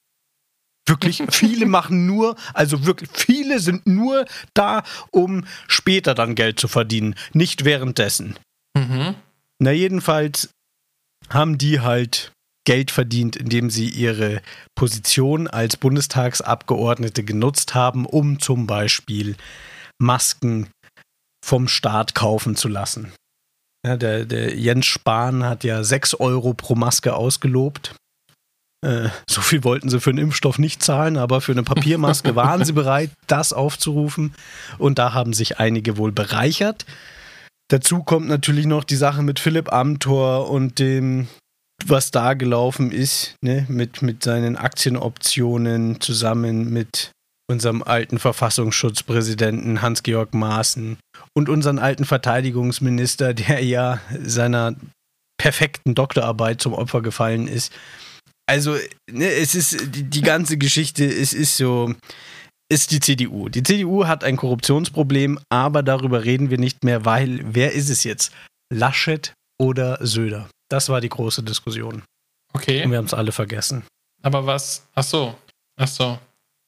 [0.88, 4.82] Wirklich, viele machen nur, also wirklich, viele sind nur da,
[5.12, 8.36] um später dann Geld zu verdienen, nicht währenddessen.
[8.76, 9.14] Mhm.
[9.60, 10.50] Na, jedenfalls
[11.30, 12.32] haben die halt
[12.66, 14.42] Geld verdient, indem sie ihre
[14.74, 19.36] Position als Bundestagsabgeordnete genutzt haben, um zum Beispiel
[19.98, 20.68] Masken
[21.44, 23.12] vom Staat kaufen zu lassen.
[23.86, 27.94] Ja, der, der Jens Spahn hat ja 6 Euro pro Maske ausgelobt.
[28.84, 32.64] Äh, so viel wollten sie für einen Impfstoff nicht zahlen, aber für eine Papiermaske waren
[32.64, 34.34] sie bereit, das aufzurufen.
[34.78, 36.84] Und da haben sich einige wohl bereichert.
[37.68, 41.28] Dazu kommt natürlich noch die Sache mit Philipp Amthor und dem,
[41.84, 43.66] was da gelaufen ist, ne?
[43.68, 47.12] mit, mit seinen Aktienoptionen zusammen mit
[47.48, 50.98] unserem alten Verfassungsschutzpräsidenten Hans-Georg Maaßen
[51.34, 54.74] und unseren alten Verteidigungsminister, der ja seiner
[55.38, 57.72] perfekten Doktorarbeit zum Opfer gefallen ist.
[58.48, 58.76] Also,
[59.10, 61.94] ne, es ist die, die ganze Geschichte, es ist so,
[62.72, 63.48] ist die CDU.
[63.48, 68.04] Die CDU hat ein Korruptionsproblem, aber darüber reden wir nicht mehr, weil wer ist es
[68.04, 68.32] jetzt?
[68.72, 70.48] Laschet oder Söder?
[70.68, 72.02] Das war die große Diskussion.
[72.52, 72.84] Okay.
[72.84, 73.84] Und wir haben es alle vergessen.
[74.22, 74.86] Aber was?
[74.94, 75.34] Ach so.
[75.76, 76.18] Ach so.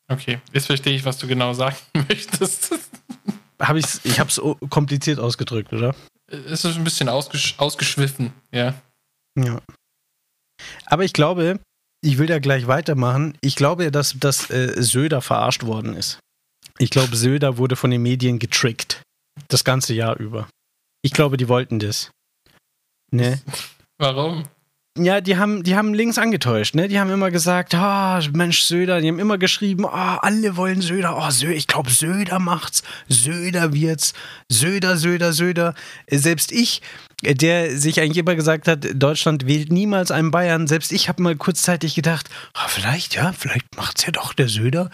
[0.08, 0.40] Okay.
[0.52, 1.76] Jetzt verstehe ich, was du genau sagen
[2.08, 2.74] möchtest.
[3.60, 5.94] Hab ich's, ich habe es kompliziert ausgedrückt, oder?
[6.26, 8.74] Es ist ein bisschen ausgesch ausgeschwiffen, ja.
[9.36, 9.60] Ja.
[10.86, 11.58] Aber ich glaube,
[12.02, 13.36] ich will da gleich weitermachen.
[13.40, 16.20] Ich glaube dass, dass äh, Söder verarscht worden ist.
[16.78, 19.02] Ich glaube, Söder wurde von den Medien getrickt.
[19.48, 20.48] Das ganze Jahr über.
[21.02, 22.10] Ich glaube, die wollten das.
[23.10, 23.40] Ne?
[23.98, 24.44] Warum?
[25.00, 26.88] Ja, die haben, die haben links angetäuscht, ne?
[26.88, 31.16] Die haben immer gesagt, ah, Mensch, Söder, die haben immer geschrieben, ah, alle wollen Söder,
[31.16, 34.12] oh, Söder, ich glaube, Söder macht's, Söder wird's,
[34.50, 35.74] Söder, Söder, Söder.
[36.10, 36.82] Selbst ich,
[37.22, 41.36] der sich eigentlich immer gesagt hat, Deutschland wählt niemals einen Bayern, selbst ich habe mal
[41.36, 44.90] kurzzeitig gedacht, ah, vielleicht, ja, vielleicht macht's ja doch der Söder.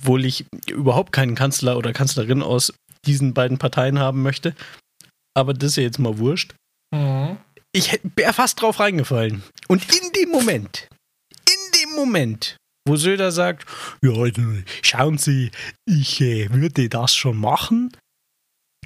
[0.00, 2.72] Obwohl ich überhaupt keinen Kanzler oder Kanzlerin aus
[3.04, 4.54] diesen beiden Parteien haben möchte.
[5.34, 6.54] Aber das ist ja jetzt mal wurscht.
[6.94, 7.36] Mhm.
[7.72, 9.42] Ich wäre fast drauf reingefallen.
[9.68, 10.88] Und in dem Moment,
[11.30, 13.66] in dem Moment, wo Söder sagt,
[14.02, 14.42] ja, also,
[14.82, 15.50] schauen Sie,
[15.84, 17.92] ich äh, würde das schon machen,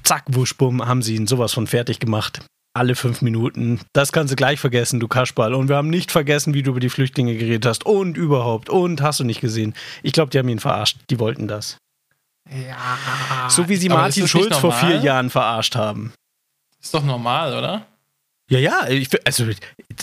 [0.02, 2.44] zack, wuschbumm, haben sie ihn sowas von fertig gemacht.
[2.74, 3.80] Alle fünf Minuten.
[3.92, 5.54] Das kannst du gleich vergessen, du Kaschball.
[5.54, 7.84] Und wir haben nicht vergessen, wie du über die Flüchtlinge geredet hast.
[7.84, 8.70] Und überhaupt.
[8.70, 9.74] Und hast du nicht gesehen.
[10.02, 10.98] Ich glaube, die haben ihn verarscht.
[11.10, 11.76] Die wollten das.
[12.50, 13.48] Ja.
[13.50, 16.14] So wie sie Martin Schulz vor vier Jahren verarscht haben.
[16.80, 17.86] Ist doch normal, oder?
[18.52, 19.46] Ja, ja, ich, also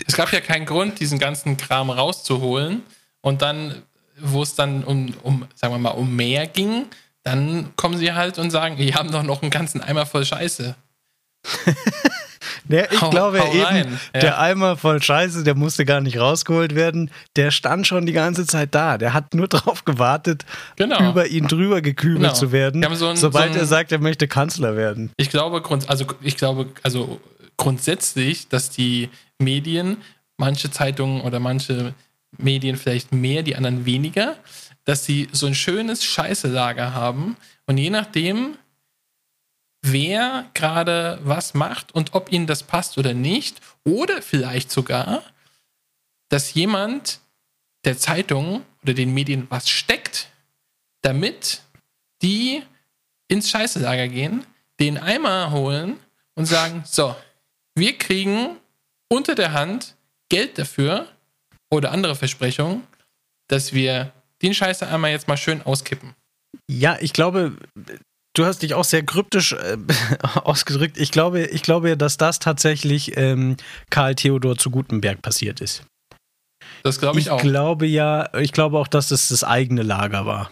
[0.07, 2.81] Es gab ja keinen Grund, diesen ganzen Kram rauszuholen.
[3.21, 3.83] Und dann,
[4.19, 6.85] wo es dann um, um, sagen wir mal, um mehr ging,
[7.23, 10.75] dann kommen sie halt und sagen, wir haben doch noch einen ganzen Eimer voll Scheiße.
[12.67, 14.19] Ne, ich Hau- glaube hau eben, ja.
[14.19, 17.09] der Eimer voll Scheiße, der musste gar nicht rausgeholt werden.
[17.35, 18.99] Der stand schon die ganze Zeit da.
[18.99, 21.09] Der hat nur drauf gewartet, Genau.
[21.09, 22.33] über ihn drüber gekübelt Genau.
[22.33, 25.11] zu werden, so ein- sobald so ein- er sagt, er möchte Kanzler werden.
[25.17, 27.19] Ich glaube, also ich glaube, also
[27.59, 29.97] grundsätzlich, dass die Medien,
[30.37, 31.93] manche Zeitungen oder manche
[32.37, 34.37] Medien vielleicht mehr, die anderen weniger,
[34.85, 37.37] dass sie so ein schönes Scheißelager haben.
[37.67, 38.57] Und je nachdem,
[39.81, 45.21] wer gerade was macht und ob ihnen das passt oder nicht, oder vielleicht sogar,
[46.29, 47.19] dass jemand
[47.85, 50.29] der Zeitung oder den Medien was steckt,
[51.01, 51.61] damit
[52.21, 52.63] die
[53.27, 54.45] ins Scheißelager gehen,
[54.79, 55.99] den Eimer holen
[56.35, 57.15] und sagen, so,
[57.79, 58.57] wir kriegen
[59.11, 59.95] unter der Hand
[60.29, 61.07] Geld dafür
[61.71, 62.83] oder andere Versprechungen,
[63.47, 66.13] dass wir den Scheißeimer jetzt mal schön auskippen.
[66.69, 67.57] Ja, ich glaube,
[68.35, 69.77] du hast dich auch sehr kryptisch äh,
[70.43, 70.97] ausgedrückt.
[70.97, 73.57] Ich glaube, ich glaube, dass das tatsächlich ähm,
[73.89, 75.83] Karl Theodor zu Gutenberg passiert ist.
[76.83, 77.41] Das glaube ich, auch.
[77.41, 80.51] glaube ja, ich glaube auch, dass es das eigene Lager war.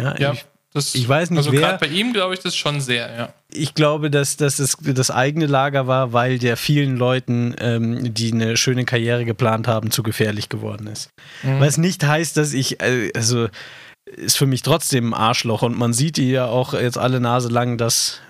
[0.00, 2.80] Ja, ja, ich, das, ich weiß nicht, also gerade bei ihm glaube ich das schon
[2.80, 3.32] sehr, ja.
[3.48, 8.32] ich glaube, dass, dass es das eigene Lager war, weil der vielen Leuten, ähm, die
[8.32, 11.10] eine schöne Karriere geplant haben, zu gefährlich geworden ist.
[11.44, 11.60] Mhm.
[11.60, 13.48] Was nicht heißt, dass ich, äh, also
[14.04, 17.48] ist für mich trotzdem ein Arschloch und man sieht die ja auch jetzt alle Nase
[17.48, 18.20] lang, dass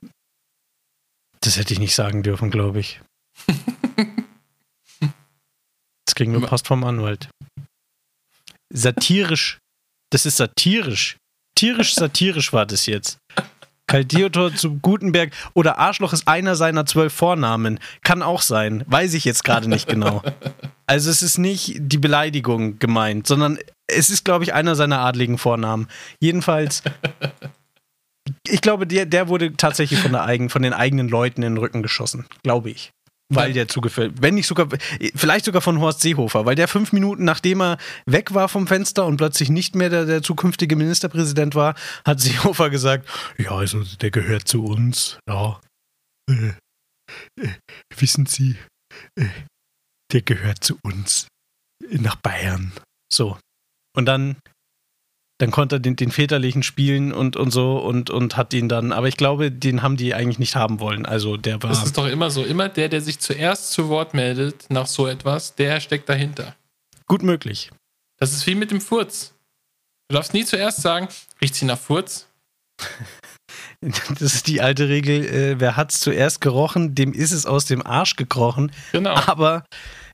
[1.41, 3.01] das hätte ich nicht sagen dürfen, glaube ich.
[6.07, 7.29] Das kriegen wir Post vom Anwalt.
[8.73, 9.59] Satirisch,
[10.11, 11.17] das ist satirisch.
[11.55, 13.19] Tierisch satirisch war das jetzt.
[13.87, 17.79] Karl Theodor zu Gutenberg oder Arschloch ist einer seiner zwölf Vornamen.
[18.03, 18.83] Kann auch sein.
[18.87, 20.23] Weiß ich jetzt gerade nicht genau.
[20.87, 25.39] Also es ist nicht die Beleidigung gemeint, sondern es ist, glaube ich, einer seiner adligen
[25.39, 25.89] Vornamen.
[26.21, 26.83] Jedenfalls,
[28.47, 31.59] ich glaube, der, der wurde tatsächlich von, der eigen, von den eigenen Leuten in den
[31.59, 32.27] Rücken geschossen.
[32.43, 32.91] Glaube ich.
[33.35, 34.15] Weil der zugefällt.
[34.21, 34.69] Wenn nicht sogar,
[35.15, 39.07] vielleicht sogar von Horst Seehofer, weil der fünf Minuten nachdem er weg war vom Fenster
[39.07, 44.11] und plötzlich nicht mehr der, der zukünftige Ministerpräsident war, hat Seehofer gesagt: Ja, also der
[44.11, 45.19] gehört zu uns.
[45.29, 45.61] Ja.
[46.31, 46.53] Äh,
[47.41, 47.49] äh,
[47.97, 48.57] wissen Sie,
[49.19, 49.27] äh,
[50.13, 51.29] der gehört zu uns.
[51.91, 52.73] Nach Bayern.
[53.13, 53.39] So.
[53.97, 54.37] Und dann,
[55.39, 58.93] dann konnte er den, den väterlichen spielen und, und so und, und hat ihn dann,
[58.93, 61.07] aber ich glaube, den haben die eigentlich nicht haben wollen.
[61.07, 61.71] Also der war.
[61.71, 62.45] Das ist doch immer so.
[62.45, 66.55] Immer der, der sich zuerst zu Wort meldet nach so etwas, der steckt dahinter.
[67.07, 67.71] Gut möglich.
[68.19, 69.35] Das ist wie mit dem Furz.
[70.09, 71.09] Du darfst nie zuerst sagen,
[71.41, 72.29] riecht sie nach Furz?
[73.81, 77.87] Das ist die alte Regel, äh, wer hat's zuerst gerochen, dem ist es aus dem
[77.87, 78.73] Arsch gekrochen.
[78.93, 79.15] Genau.
[79.15, 79.65] Aber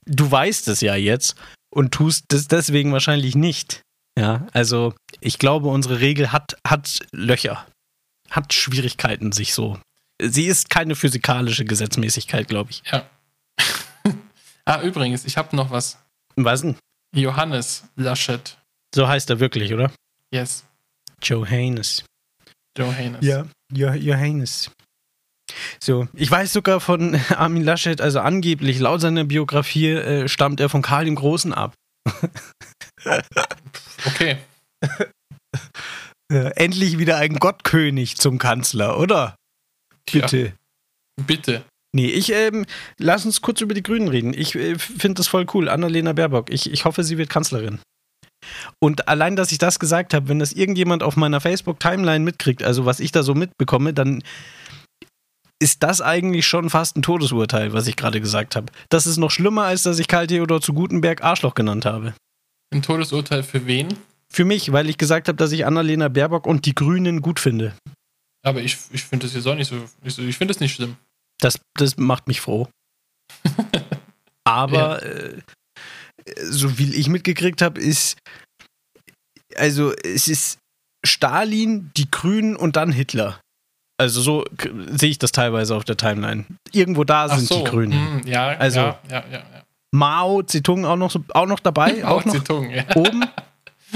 [0.05, 1.35] du weißt es ja jetzt
[1.73, 3.81] und tust es deswegen wahrscheinlich nicht.
[4.17, 7.65] Ja, also ich glaube, unsere Regel hat, hat Löcher,
[8.29, 9.79] hat Schwierigkeiten, sich so.
[10.21, 12.83] Sie ist keine physikalische Gesetzmäßigkeit, glaube ich.
[12.91, 13.09] Ja.
[14.65, 15.97] ah, übrigens, ich habe noch was.
[16.35, 16.75] Was denn?
[17.13, 18.57] Johannes Laschet.
[18.93, 19.91] So heißt er wirklich, oder?
[20.31, 20.65] Yes.
[21.23, 22.03] Johannes.
[22.77, 23.25] Johannes.
[23.25, 24.71] Ja, jo Johannes.
[25.79, 30.69] So, ich weiß sogar von Armin Laschet, also angeblich, laut seiner Biografie äh, stammt er
[30.69, 31.73] von Karl dem Großen ab.
[34.05, 34.37] okay.
[36.31, 39.35] Äh, endlich wieder ein Gottkönig zum Kanzler, oder?
[40.11, 40.45] Bitte.
[41.17, 41.63] Ja, bitte.
[41.93, 42.65] Nee, ich, ähm,
[42.97, 44.33] lass uns kurz über die Grünen reden.
[44.33, 45.67] Ich äh, finde das voll cool.
[45.67, 46.49] Annalena Baerbock.
[46.49, 47.79] Ich, ich hoffe, sie wird Kanzlerin.
[48.79, 52.85] Und allein, dass ich das gesagt habe, wenn das irgendjemand auf meiner Facebook-Timeline mitkriegt, also
[52.85, 54.23] was ich da so mitbekomme, dann
[55.61, 58.71] ist das eigentlich schon fast ein Todesurteil, was ich gerade gesagt habe.
[58.89, 62.13] Das ist noch schlimmer, als dass ich Karl Theodor zu Gutenberg Arschloch genannt habe.
[62.73, 63.95] Ein Todesurteil für wen?
[64.27, 67.75] Für mich, weil ich gesagt habe, dass ich Annalena Baerbock und die Grünen gut finde.
[68.43, 69.75] Aber ich, ich finde das jetzt auch nicht so.
[70.03, 70.95] Ich, ich finde das nicht schlimm.
[71.39, 72.67] Das, das macht mich froh.
[74.43, 75.11] Aber ja.
[75.11, 75.41] äh,
[76.43, 78.17] so wie ich mitgekriegt habe, ist
[79.55, 80.57] also es ist
[81.05, 83.39] Stalin, die Grünen und dann Hitler.
[84.01, 84.45] Also so
[84.87, 86.45] sehe ich das teilweise auf der Timeline.
[86.71, 88.15] Irgendwo da sind so, die Grünen.
[88.15, 89.63] Mh, ja, also ja, ja, ja, ja.
[89.91, 92.83] Mao Zedong auch noch, auch noch dabei, auch noch Zedong, ja.
[92.95, 93.23] oben.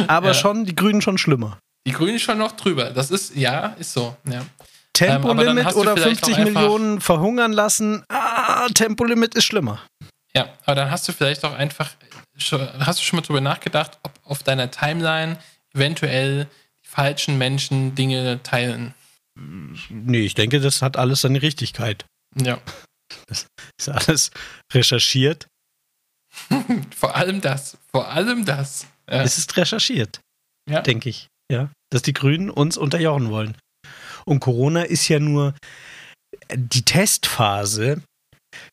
[0.06, 1.58] Aber schon die Grünen schon schlimmer.
[1.88, 2.92] Die Grünen schon noch drüber.
[2.92, 4.16] Das ist ja, ist so.
[4.26, 4.46] Ja.
[4.94, 8.04] Tempolimit ähm, oder 50 Millionen verhungern lassen.
[8.10, 9.80] Ah, Tempolimit ist schlimmer.
[10.36, 11.90] Ja, aber dann hast du vielleicht auch einfach,
[12.80, 15.38] hast du schon mal drüber nachgedacht, ob auf deiner Timeline
[15.74, 16.46] eventuell
[16.84, 18.94] die falschen Menschen Dinge teilen?
[19.38, 22.06] Nee, ich denke, das hat alles seine Richtigkeit.
[22.36, 22.62] Ja.
[23.28, 23.48] Das
[23.80, 24.32] ist alles
[24.74, 25.48] recherchiert.
[26.96, 27.78] vor allem das.
[27.92, 28.88] Vor allem das.
[29.10, 29.22] Ja.
[29.24, 30.22] Es ist recherchiert.
[30.70, 30.82] Ja.
[30.82, 31.28] Denke ich.
[31.52, 31.70] Ja.
[31.92, 33.58] Dass die Grünen uns unterjochen wollen.
[34.26, 35.54] Und Corona ist ja nur
[36.54, 38.02] die Testphase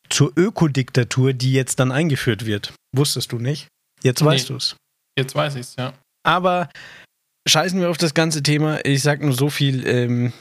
[0.09, 2.73] zur Ökodiktatur, die jetzt dann eingeführt wird.
[2.95, 3.67] Wusstest du nicht?
[4.01, 4.27] Jetzt nee.
[4.27, 4.75] weißt du es.
[5.17, 5.93] Jetzt weiß ich es, ja.
[6.25, 6.69] Aber
[7.47, 8.83] scheißen wir auf das ganze Thema.
[8.85, 10.33] Ich sag nur so viel, ähm,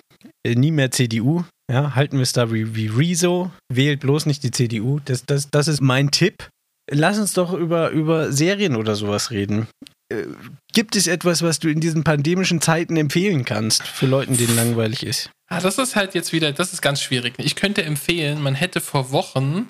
[0.47, 1.45] nie mehr CDU.
[1.71, 3.51] Ja, halten wir es da wie, wie Rezo.
[3.69, 5.01] Wählt bloß nicht die CDU.
[5.05, 6.49] Das, das, das ist mein Tipp.
[6.91, 9.69] Lass uns doch über, über Serien oder sowas reden.
[10.13, 10.27] Äh,
[10.73, 15.05] gibt es etwas, was du in diesen pandemischen Zeiten empfehlen kannst für Leute, denen langweilig
[15.05, 15.31] ist?
[15.49, 17.35] Ah, das ist halt jetzt wieder, das ist ganz schwierig.
[17.39, 19.69] Ich könnte empfehlen, man hätte vor Wochen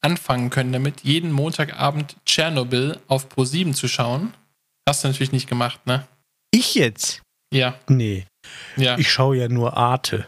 [0.00, 4.34] anfangen können damit, jeden Montagabend Tschernobyl auf Pro7 zu schauen.
[4.88, 6.06] Hast du natürlich nicht gemacht, ne?
[6.50, 7.22] Ich jetzt?
[7.52, 7.78] Ja.
[7.88, 8.26] Nee.
[8.76, 8.98] Ja.
[8.98, 10.26] Ich schaue ja nur Arte.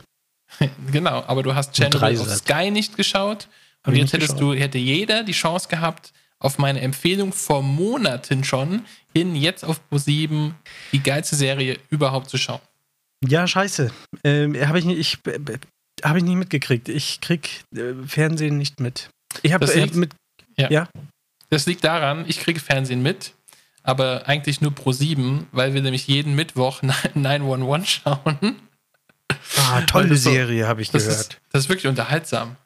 [0.92, 3.48] genau, aber du hast Tschernobyl auf Sky nicht geschaut.
[3.86, 4.54] Und jetzt hättest geschaut.
[4.54, 9.80] du, hätte jeder die Chance gehabt, auf meine Empfehlung vor Monaten schon hin, jetzt auf
[9.90, 10.52] Pro7
[10.92, 12.60] die geilste Serie überhaupt zu schauen.
[13.26, 13.90] Ja, scheiße.
[14.24, 15.18] Ähm, habe ich, nicht, ich,
[16.02, 16.88] hab ich nicht mitgekriegt.
[16.88, 19.08] Ich krieg äh, Fernsehen nicht mit.
[19.42, 20.12] Ich habe hab mit.
[20.58, 20.70] Ja.
[20.70, 20.88] ja.
[21.48, 23.32] Das liegt daran, ich kriege Fernsehen mit,
[23.86, 26.82] aber eigentlich nur Pro7, weil wir nämlich jeden Mittwoch
[27.14, 28.56] 911 schauen.
[29.58, 31.20] Ah, tolle so, Serie, habe ich das gehört.
[31.20, 32.56] Ist, das ist wirklich unterhaltsam.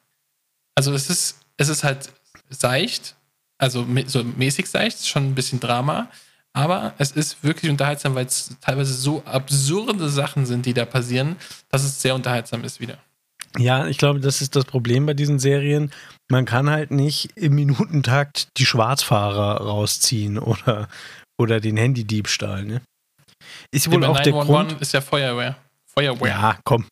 [0.75, 2.09] Also es ist, es ist halt
[2.49, 3.15] seicht,
[3.59, 6.09] also so mäßig seicht, schon ein bisschen Drama,
[6.53, 11.35] aber es ist wirklich unterhaltsam, weil es teilweise so absurde Sachen sind, die da passieren,
[11.69, 12.97] dass es sehr unterhaltsam ist wieder.
[13.57, 15.91] Ja, ich glaube, das ist das Problem bei diesen Serien.
[16.31, 20.87] Man kann halt nicht im Minutentakt die Schwarzfahrer rausziehen oder,
[21.37, 22.63] oder den Handydiebstahl.
[22.63, 22.81] Ne?
[23.73, 24.79] Ist wohl auch der Grund.
[24.79, 25.57] ist ja Feuerwehr.
[25.85, 26.29] Feuerwehr.
[26.29, 26.85] Ja, komm.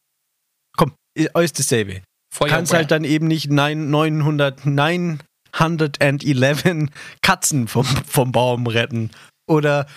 [0.76, 2.02] Komm, ist dasselbe.
[2.34, 2.58] Feuerwehr.
[2.58, 6.90] Kannst halt dann eben nicht 900, 911
[7.22, 9.10] Katzen vom, vom Baum retten
[9.48, 9.88] oder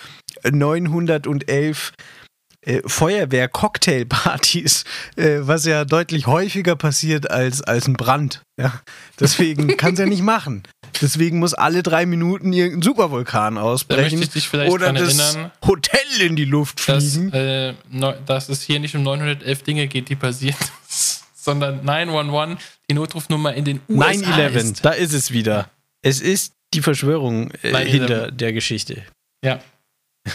[0.49, 1.91] 911
[2.65, 4.83] äh, Feuerwehr-Cocktailpartys,
[5.15, 8.43] äh, was ja deutlich häufiger passiert als, als ein Brand.
[8.57, 8.81] Ja?
[9.19, 10.63] Deswegen kann es ja nicht machen.
[11.01, 14.21] Deswegen muss alle drei Minuten irgendein Supervulkan ausbrechen
[14.51, 17.31] da oder das erinnern, Hotel in die Luft fliegen.
[17.31, 17.73] Dass, äh,
[18.25, 20.57] dass es hier nicht um 911 Dinge geht, die passieren,
[21.35, 22.59] sondern 911,
[22.89, 25.69] die Notrufnummer in den USA 9-11, da ist es wieder.
[26.01, 29.03] Es ist die Verschwörung äh, hinter der Geschichte.
[29.43, 29.59] Ja.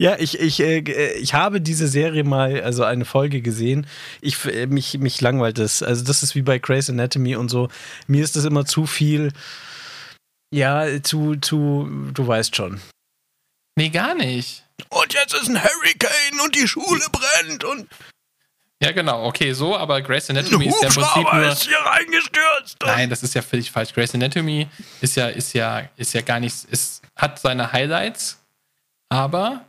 [0.00, 3.86] Ja, ich, ich, äh, ich habe diese Serie mal, also eine Folge gesehen.
[4.20, 5.82] Ich, äh, mich, mich langweilt es.
[5.82, 7.68] Also, das ist wie bei Grey's Anatomy und so.
[8.06, 9.32] Mir ist das immer zu viel.
[10.54, 12.80] Ja, zu, zu, du weißt schon.
[13.76, 14.64] Nee, gar nicht.
[14.88, 17.88] Und jetzt ist ein Hurricane und die Schule brennt und.
[18.80, 21.48] Ja, genau, okay, so, aber Grey's Anatomy ist ja im Prinzip nur.
[21.48, 22.76] Ist hier reingestürzt.
[22.84, 23.92] Nein, das ist ja völlig falsch.
[23.92, 24.68] Grey's Anatomy
[25.00, 28.40] ist ja, ist ja, ist ja gar nichts, ist, hat seine Highlights,
[29.08, 29.64] aber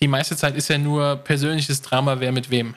[0.00, 2.76] die meiste Zeit ist ja nur persönliches Drama, wer mit wem.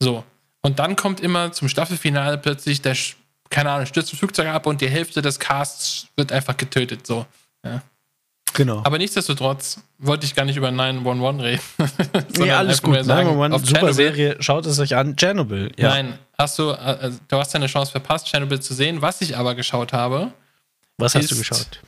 [0.00, 0.24] So.
[0.62, 2.96] Und dann kommt immer zum Staffelfinale plötzlich der,
[3.50, 7.06] keine Ahnung, stürzt ein Flugzeug ab und die Hälfte des Casts wird einfach getötet.
[7.06, 7.26] So.
[7.64, 7.82] Ja.
[8.54, 8.82] Genau.
[8.84, 12.30] Aber nichtsdestotrotz wollte ich gar nicht über 911 reden.
[12.38, 13.04] nee, alles gut.
[13.04, 15.16] 911, super Serie, schaut es euch an.
[15.16, 15.88] Chernobyl, ja.
[15.88, 19.00] Nein, hast du, äh, du hast deine Chance verpasst, Chernobyl zu sehen.
[19.00, 20.32] Was ich aber geschaut habe.
[20.98, 21.80] Was hast du geschaut?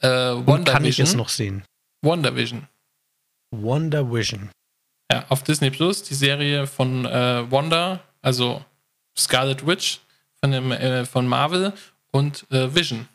[0.00, 1.04] Äh, Wonder kann Vision.
[1.04, 1.64] ich es noch sehen?
[2.02, 2.68] Wonder Vision.
[3.50, 4.50] Wonder Vision.
[5.10, 8.64] Ja, auf Disney Plus, die Serie von äh, Wanda, also
[9.16, 10.00] Scarlet Witch
[10.40, 11.72] von, dem, äh, von Marvel
[12.10, 13.08] und äh, Vision.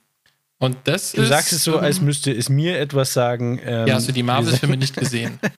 [0.60, 3.60] Und das du ist, sagst es so, als ähm, müsste es mir etwas sagen.
[3.64, 5.40] Ähm, ja, hast du die Marvel-Filme nicht gesehen?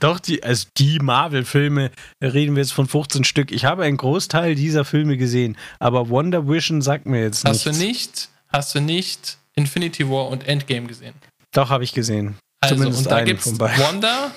[0.00, 1.90] Doch, die, also die Marvel-Filme,
[2.22, 3.52] reden wir jetzt von 15 Stück.
[3.52, 7.78] Ich habe einen Großteil dieser Filme gesehen, aber Wonder Vision sagt mir jetzt hast nichts.
[7.78, 11.14] Du nicht, hast du nicht Infinity War und Endgame gesehen?
[11.52, 12.36] Doch, habe ich gesehen.
[12.60, 13.58] Also, Zumindest und da gibt es.
[13.58, 14.32] Wanda,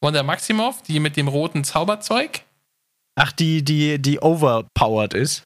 [0.00, 2.42] Wanda Maximoff, die mit dem roten Zauberzeug.
[3.14, 5.44] Ach, die, die, die overpowered ist.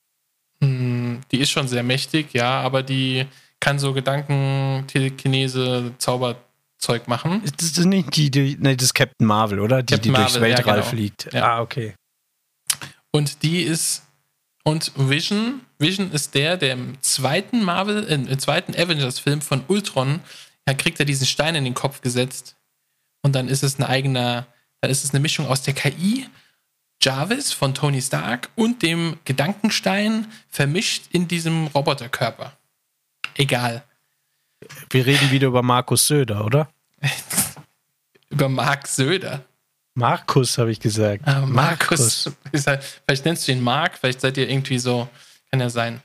[0.63, 3.27] Hm, Die ist schon sehr mächtig, ja, aber die
[3.61, 7.43] kann so Gedanken-Telekinese, Zauberzeug machen.
[7.45, 9.83] Ist das nicht die, die nee, das ist Captain Marvel, oder?
[9.83, 10.87] Die, Captain die durchs Marvel, ja, Weltall genau.
[10.87, 11.33] fliegt.
[11.33, 11.57] Ja.
[11.57, 11.95] Ah, okay.
[13.11, 14.03] Und die ist.
[14.63, 20.19] Und Vision, Vision ist der, der im zweiten Marvel, im zweiten Avengers-Film von Ultron,
[20.67, 22.57] ja, kriegt er diesen Stein in den Kopf gesetzt.
[23.23, 24.47] Und dann ist es ein eigener,
[24.81, 26.27] dann ist es eine Mischung aus der KI,
[27.03, 32.57] Jarvis von Tony Stark und dem Gedankenstein vermischt in diesem Roboterkörper.
[33.35, 33.85] Egal.
[34.91, 36.69] Wir reden wieder über Markus Söder, oder?
[38.29, 39.45] Über Mark Söder.
[39.95, 41.23] Markus, habe ich gesagt.
[41.27, 42.31] Ah, Markus.
[42.53, 45.09] Ist halt, vielleicht nennst du ihn Mark, vielleicht seid ihr irgendwie so,
[45.51, 46.03] kann ja sein.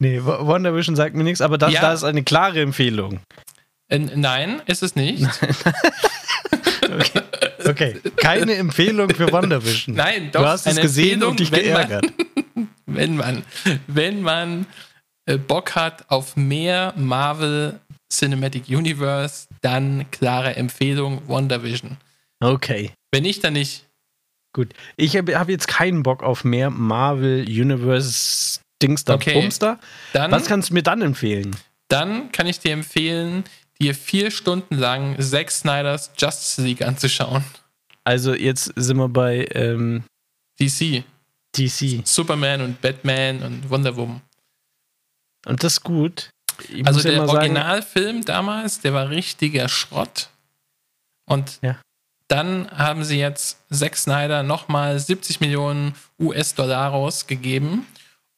[0.00, 1.80] Nee, Wo- Wonder Vision sagt mir nichts, aber das Ja.
[1.80, 3.20] da ist eine klare Empfehlung.
[3.88, 5.26] Äh, nein, ist es nicht.
[7.66, 9.94] Okay, keine Empfehlung für Wonder Vision.
[9.94, 10.40] Nein, doch.
[10.40, 12.12] Du hast es gesehen Empfehlung, und dich wenn man- geärgert.
[12.86, 13.42] wenn man,
[13.86, 14.66] wenn man
[15.26, 17.78] äh, Bock hat auf mehr Marvel
[18.10, 21.98] Cinematic Universe, dann klare Empfehlung WandaVision.
[22.40, 23.84] Okay, Wenn nicht, dann nicht.
[24.54, 24.72] gut.
[24.96, 29.34] Ich habe hab jetzt keinen Bock auf mehr Marvel Universe Dingster Okay.
[29.40, 29.78] Bumster.
[30.12, 31.56] Dann, Was kannst du mir dann empfehlen?
[31.88, 33.44] dann kann ich dir empfehlen,
[33.80, 37.42] dir vier Stunden lang Zack Snyders Justice League anzuschauen.
[38.04, 40.04] Also jetzt sind wir bei ähm,
[40.60, 41.02] DC.
[41.56, 42.06] DC.
[42.06, 44.20] Superman und Batman und Wonder Woman.
[45.46, 46.30] Und das ist gut.
[46.68, 50.28] Ich Also ja der sagen, Originalfilm damals, der war richtiger Schrott.
[51.26, 51.80] Und Ja.
[52.28, 57.86] dann haben sie jetzt Zack Snyder nochmal 70 Millionen US-Dollar rausgegeben,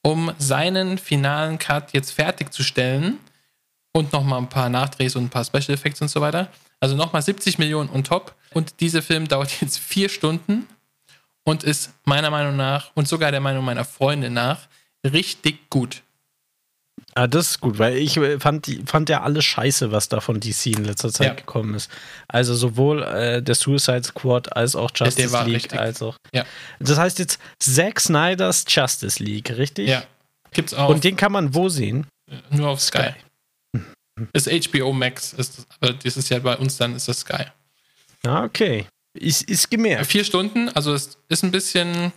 [0.03, 3.19] um seinen finalen Cut jetzt fertigzustellen
[3.93, 6.49] und nochmal ein paar Nachdrehs und ein paar Special Effects und so weiter.
[6.81, 8.35] Also nochmal 70 Millionen on top.
[8.55, 10.67] Und dieser Film dauert jetzt vier Stunden
[11.45, 14.69] und ist meiner Meinung nach und sogar der Meinung meiner Freunde nach
[15.05, 16.03] richtig gut.
[17.15, 20.39] Ah, das ist gut, weil ich äh, fand, fand ja alles scheiße, was da von
[20.41, 21.35] DC in letzter Zeit Ja.
[21.35, 21.91] gekommen ist.
[22.29, 25.79] Also sowohl äh, der Suicide Squad als auch Justice League, richtig.
[25.81, 26.17] als auch.
[26.33, 26.45] Ja.
[26.79, 29.89] Das heißt jetzt Zack Snyders Justice League, richtig?
[29.89, 30.05] Ja.
[30.53, 30.89] Gibt's auch.
[30.89, 32.07] Und den kann man wo sehen?
[32.51, 33.11] Nur auf Sky.
[34.33, 37.45] Ist HBO Max, ist das, aber das ist ja bei uns dann ist das Sky.
[38.25, 38.87] Ah, okay.
[39.15, 40.07] Ist, ist gemerkt.
[40.07, 42.13] Vier Stunden, also es ist ein bisschen,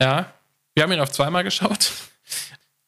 [0.00, 0.32] ja,
[0.74, 1.90] wir haben ihn auf zweimal geschaut.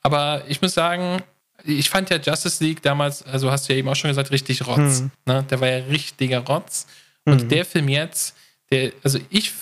[0.04, 1.22] Aber ich muss sagen,
[1.64, 4.66] ich fand ja Justice League damals, also hast du ja eben auch schon gesagt, richtig
[4.66, 5.00] Rotz.
[5.00, 5.10] Hm.
[5.26, 5.42] Ne?
[5.50, 6.86] Der war ja richtiger Rotz.
[7.24, 7.48] Und Mhm.
[7.48, 8.36] der Film jetzt,
[8.70, 9.52] der, also ich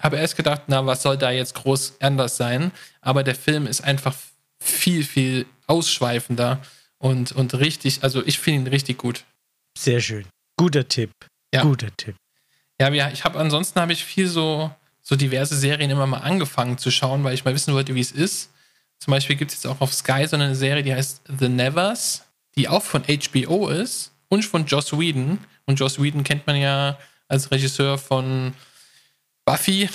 [0.00, 2.72] habe erst gedacht, na, was soll da jetzt groß anders sein?
[3.00, 4.14] Aber der Film ist einfach
[4.60, 6.60] viel, viel ausschweifender
[6.98, 9.24] und, und richtig, also ich finde ihn richtig gut.
[9.78, 10.26] Sehr schön.
[10.58, 11.10] Guter Tipp.
[11.54, 11.62] Ja.
[11.62, 12.16] Guter Tipp.
[12.80, 14.70] Ja, wir- ich habe ansonsten habe ich viel so,
[15.00, 18.10] so diverse Serien immer mal angefangen zu schauen, weil ich mal wissen wollte, wie es
[18.12, 18.50] ist.
[18.98, 22.24] Zum Beispiel gibt es jetzt auch auf Sky so eine Serie, die heißt The Nevers,
[22.56, 25.38] die auch von HBO ist und von Joss Whedon.
[25.66, 28.52] Und Joss Whedon kennt man ja als Regisseur von
[29.44, 29.88] Buffy,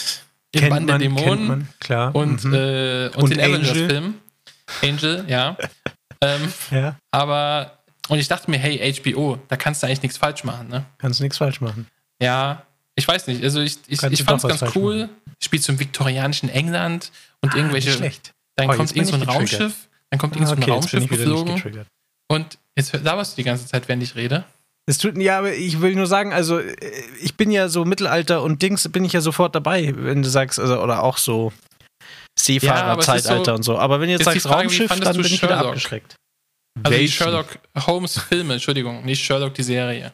[0.52, 2.14] im Band der Dämonen man, klar.
[2.14, 2.54] und, Mhm.
[2.54, 3.40] äh, und, Und den.
[3.40, 4.14] Avengers-Film.
[4.82, 5.56] Angel, ja.
[6.22, 7.78] ähm, ja, aber,
[8.08, 10.86] und ich dachte mir, hey, HBO, da kannst du eigentlich nichts falsch machen, ne?
[10.98, 11.86] kannst nichts falsch machen.
[12.20, 12.62] Ja,
[12.94, 13.42] ich weiß nicht.
[13.42, 15.08] Also ich, ich, Kannst ich du fand es ganz cool.
[15.42, 17.10] Spielt so im viktorianischen England
[17.42, 17.90] und Ah, irgendwelche.
[18.56, 19.36] Dann Oh, kommt irgend so ein getriggert.
[19.40, 19.88] Raumschiff.
[20.10, 21.54] Dann kommt irgend so ein okay, Raumschiff ich wieder nicht geflogen.
[21.56, 21.86] getriggert.
[22.28, 24.44] Und jetzt laberst du die ganze Zeit, während ich rede.
[24.86, 26.74] Es tut, ja, aber ich will nur sagen, also äh,
[27.20, 30.60] ich bin ja so Mittelalter und Dings bin ich ja sofort dabei, wenn du sagst,
[30.60, 31.54] also, oder auch so Ja, aber
[32.34, 33.78] es ist Seefahrer-Zeitalter so- und so.
[33.78, 35.66] Aber wenn du jetzt sagst Frage, Raumschiff, fandest dann du bin ich wieder Sherlock?
[35.68, 36.16] abgeschreckt.
[36.82, 37.08] Also die?
[37.08, 37.46] Sherlock
[37.86, 40.12] Holmes Filme, Entschuldigung, nicht Sherlock die Serie.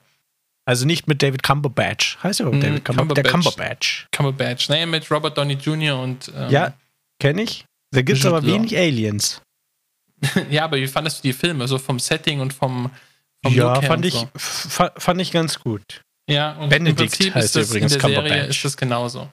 [0.66, 2.18] Also nicht mit David Cumberbatch.
[2.22, 3.14] Heißt er überhaupt Mhm, David Cumberbatch?
[3.14, 3.54] Der Cumberbatch.
[3.54, 4.08] Cumberbatch.
[4.12, 4.68] Cumberbatch.
[4.68, 5.98] Nee, mit Robert Downey Jr.
[5.98, 6.30] und.
[6.36, 6.74] Ähm, Ja,
[7.18, 7.64] kenne ich.
[7.90, 9.42] Da gibt es aber wenig Aliens.
[10.50, 11.66] ja, aber wie fandest du die Filme?
[11.66, 12.90] So vom Setting und vom.
[13.42, 14.28] vom ja, Look fand ich, so.
[14.96, 16.02] fand ich ganz gut.
[16.28, 19.32] Ja, und Benedict im Prinzip heißt ist das, übrigens in der Serie ist das genauso.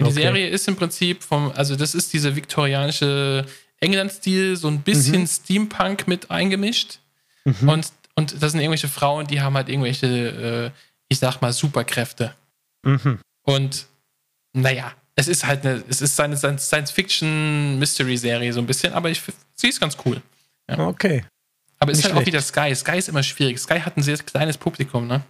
[0.00, 0.14] Die Okay.
[0.14, 3.44] Serie ist im Prinzip vom, also das ist dieser viktorianische
[3.80, 5.26] England-Stil, so ein bisschen Mhm.
[5.26, 6.98] Steampunk mit eingemischt.
[7.44, 7.68] Mhm.
[7.68, 10.78] Und, und das sind irgendwelche Frauen, die haben halt irgendwelche, äh,
[11.08, 12.34] ich sag mal, Superkräfte.
[12.82, 13.18] Mhm.
[13.42, 13.86] Und
[14.52, 19.22] naja, es ist halt eine, es ist eine Science-Fiction-Mystery-Serie so ein bisschen, aber ich,
[19.54, 20.20] sie ist ganz cool.
[20.66, 21.24] Okay.
[21.78, 22.74] Aber es ist halt auch wieder Sky.
[22.74, 23.58] Sky ist immer schwierig.
[23.58, 25.22] Sky hat ein sehr kleines Publikum, ne?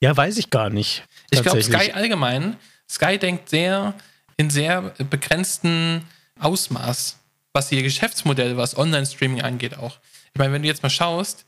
[0.00, 1.04] Ja, weiß ich gar nicht.
[1.30, 1.62] Ich glaube.
[1.62, 2.56] Sky allgemein,
[2.90, 3.94] Sky denkt sehr
[4.36, 6.02] in sehr begrenzten
[6.38, 7.18] Ausmaß,
[7.52, 9.98] was ihr Geschäftsmodell, was Online-Streaming angeht, auch.
[10.32, 11.44] Ich meine, wenn du jetzt mal schaust,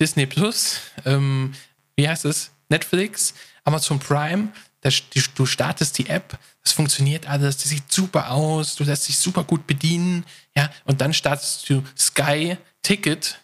[0.00, 1.54] Disney Plus, ähm,
[1.96, 2.50] wie heißt es?
[2.68, 3.34] Netflix,
[3.64, 4.48] Amazon Prime,
[4.80, 9.08] das, die, du startest die App, das funktioniert alles, das sieht super aus, du lässt
[9.08, 10.24] dich super gut bedienen,
[10.56, 13.38] ja, und dann startest du Sky Ticket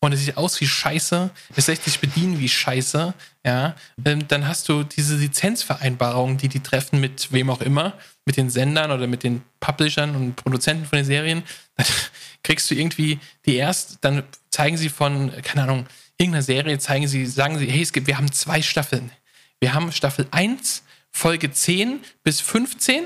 [0.00, 3.12] und es sieht aus wie Scheiße, es lässt sich bedienen wie Scheiße,
[3.44, 7.94] ja, ähm, dann hast du diese Lizenzvereinbarungen, die die treffen mit wem auch immer,
[8.24, 11.42] mit den Sendern oder mit den Publishern und Produzenten von den Serien,
[11.76, 11.86] dann
[12.42, 15.86] kriegst du irgendwie die erst, dann zeigen sie von, keine Ahnung,
[16.18, 19.10] irgendeiner Serie, zeigen sie, sagen sie, hey, es gibt, wir haben zwei Staffeln.
[19.58, 20.82] Wir haben Staffel 1,
[21.12, 23.04] Folge 10 bis 15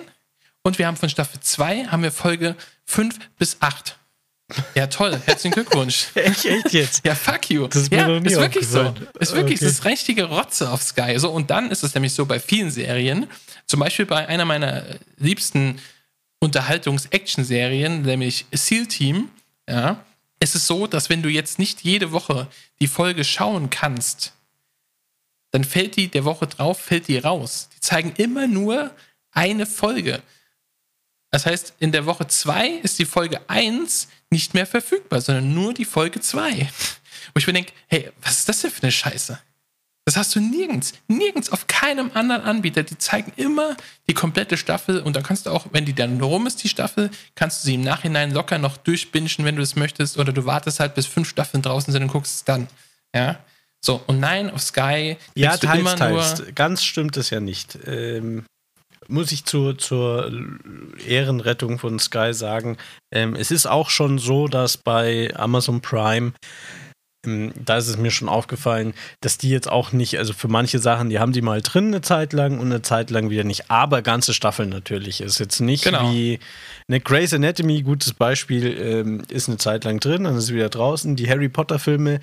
[0.63, 3.97] und wir haben von Staffel 2 haben wir Folge 5 bis 8.
[4.75, 5.21] Ja, toll.
[5.25, 6.09] Herzlichen Glückwunsch.
[6.15, 7.07] Echt, echt jetzt?
[7.07, 7.67] Ja, fuck you.
[7.67, 8.95] Das ist mir ja, noch nie ist wirklich so.
[9.19, 9.65] Ist wirklich, Okay.
[9.65, 11.19] das richtige Rotze auf Sky.
[11.19, 13.27] So, und dann ist es nämlich so bei vielen Serien,
[13.67, 14.85] zum Beispiel bei einer meiner
[15.17, 15.81] liebsten
[16.41, 19.31] Unterhaltungs-Action-Serien, nämlich SEAL Team,
[19.69, 20.05] ja,
[20.41, 22.47] ist es so, dass wenn du jetzt nicht jede Woche
[22.81, 24.35] die Folge schauen kannst,
[25.55, 27.69] dann fällt die der Woche drauf, fällt die raus.
[27.77, 28.91] Die zeigen immer nur
[29.31, 30.21] eine Folge.
[31.31, 35.73] Das heißt, in der Woche 2 ist die Folge 1 nicht mehr verfügbar, sondern nur
[35.73, 36.69] die Folge 2.
[37.33, 39.39] Wo ich mir denke, hey, was ist das denn für eine Scheiße?
[40.05, 42.83] Das hast du nirgends, nirgends auf keinem anderen Anbieter.
[42.83, 43.77] Die zeigen immer
[44.09, 47.13] die komplette Staffel und dann kannst du auch, wenn die dann rum ist, die Staffel,
[47.37, 50.81] kannst du sie im Nachhinein locker noch durchbingen, wenn du es möchtest, oder du wartest
[50.81, 52.67] halt, bis fünf Staffeln draußen sind und guckst es dann.
[53.15, 53.39] Ja.
[53.85, 56.39] So, und nein, auf Sky Ja, teils, immer teils.
[56.39, 56.53] nur.
[56.53, 57.79] Ganz stimmt es ja nicht.
[57.87, 58.47] Ähm,
[59.09, 60.33] muss ich zur, zur
[61.07, 62.79] Ehrenrettung von Sky sagen,
[63.15, 66.33] ähm, es ist auch schon so, dass bei Amazon Prime,
[67.27, 70.79] ähm, da ist es mir schon aufgefallen, dass die jetzt auch nicht, also für manche
[70.79, 73.71] Sachen, die haben die mal drin eine Zeit lang und eine Zeit lang wieder nicht,
[73.71, 75.21] aber ganze Staffeln natürlich.
[75.21, 76.11] Ist jetzt nicht Genau.
[76.11, 76.39] wie
[76.89, 80.71] eine Grey's Anatomy, gutes Beispiel, ähm, ist eine Zeit lang drin, dann ist es wieder
[80.71, 81.17] draußen.
[81.17, 82.21] Die Harry Potter Filme,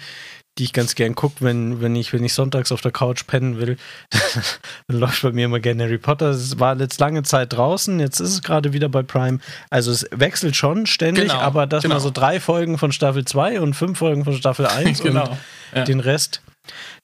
[0.58, 3.58] die ich ganz gern gucke, wenn, wenn, ich, wenn ich sonntags auf der Couch pennen
[3.60, 3.78] will,
[4.88, 6.30] dann läuft bei mir immer gerne Harry Potter.
[6.32, 9.40] Es war jetzt lange Zeit draußen, jetzt ist es gerade wieder bei Prime.
[9.70, 11.96] Also es wechselt schon ständig, Genau, aber dass genau.
[11.96, 15.30] man so drei Folgen von Staffel 2 und fünf Folgen von Staffel 1 Genau.
[15.30, 15.38] und
[15.74, 15.84] Ja.
[15.86, 16.42] den Rest,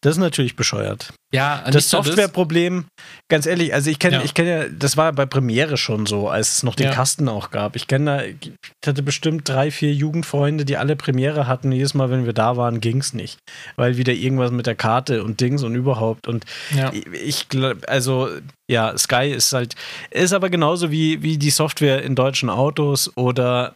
[0.01, 1.14] das ist natürlich bescheuert.
[1.34, 2.86] Ja, Das Softwareproblem,
[3.30, 4.24] ganz ehrlich, also ich kenne Ja.
[4.24, 6.93] ich kenne ja, das war bei Premiere schon so, als es noch den Ja.
[6.93, 7.76] Kasten auch gab.
[7.76, 8.53] Ich kenne da, ich
[8.86, 11.72] hatte bestimmt drei, vier Jugendfreunde, die alle Premiere hatten.
[11.74, 13.39] Jedes Mal, wenn wir da waren, ging es nicht.
[13.76, 16.28] Weil wieder irgendwas mit der Karte und Dings und überhaupt.
[16.28, 16.93] Und Ja.
[16.93, 18.30] ich, ich glaube, also
[18.72, 19.76] ja, Sky ist halt,
[20.12, 23.74] ist aber genauso wie, wie die Software in deutschen Autos oder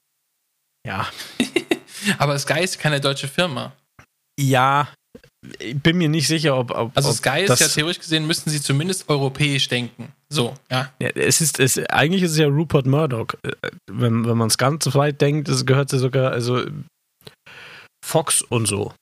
[0.87, 1.05] ja,
[2.17, 3.73] Aber Sky ist keine deutsche Firma.
[4.39, 4.87] ja,
[5.59, 6.71] ich bin mir nicht sicher, ob.
[6.71, 10.09] ob Also ob Sky ist das, ja theoretisch gesehen, müssten sie zumindest europäisch denken.
[10.29, 10.91] So, ja.
[11.01, 13.27] Ja, es ist, es, eigentlich ist es ja Rupert Murdoch.
[13.43, 13.51] Äh,
[13.91, 16.63] Wenn, wenn man es ganz weit denkt, es gehört ja sogar, also
[18.05, 18.93] Fox und so.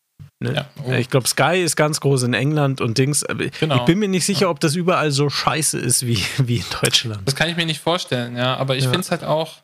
[0.41, 0.53] Ne?
[0.55, 0.69] ja.
[0.85, 3.25] Oh, Ich glaube, Sky ist ganz groß in England und Dings.
[3.59, 3.75] Genau.
[3.77, 7.21] Ich bin mir nicht sicher, ob das überall so scheiße ist wie, wie in Deutschland.
[7.25, 8.55] Das kann ich mir nicht vorstellen, ja.
[8.55, 8.89] Aber ich Ja.
[8.91, 9.57] finde es halt auch,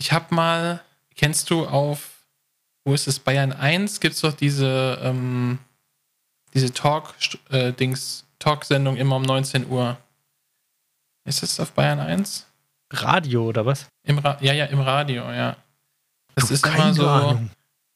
[0.00, 0.82] ich habe mal,
[1.16, 2.10] kennst du auf,
[2.86, 5.58] wo ist es, Bayern 1, gibt es doch diese, ähm,
[6.54, 9.96] diese Talk-Dings, Talk-Sendung immer um 19 Uhr.
[11.24, 12.46] Ist es auf Bayern 1?
[12.90, 13.86] Radio oder was?
[14.06, 15.56] Im Ra ja, ja, im Radio, ja.
[16.34, 17.50] Das Du, ist immer so Ahnung.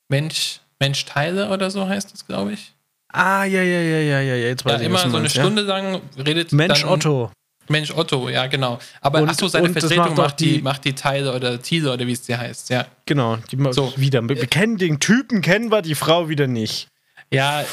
[0.09, 2.75] Mensch, Mensch Teile oder so heißt das, glaube ich.
[3.09, 5.43] Ah, ja, ja, ja, ja, ja, jetzt weiß Ja, ich, immer so eine meinst, ja.
[5.43, 7.31] Stunde lang redet Mensch Otto.
[7.69, 8.79] Mensch Otto, ja, genau.
[9.01, 11.61] Aber Und- ach so, seine das Vertretung macht macht die, die- macht die Teile oder
[11.63, 12.87] Thiele oder wie es dir heißt, ja.
[13.07, 13.93] Genau, die So.
[13.97, 14.27] wieder.
[14.29, 16.89] Wir kennen den Typen, kennen wir, die Frau wieder nicht.
[17.31, 17.65] Ja,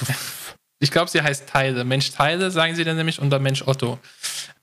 [0.79, 1.83] ich glaube, sie heißt Teile.
[1.83, 3.99] Mensch Teile, sagen sie dann nämlich, und dann Mensch Otto.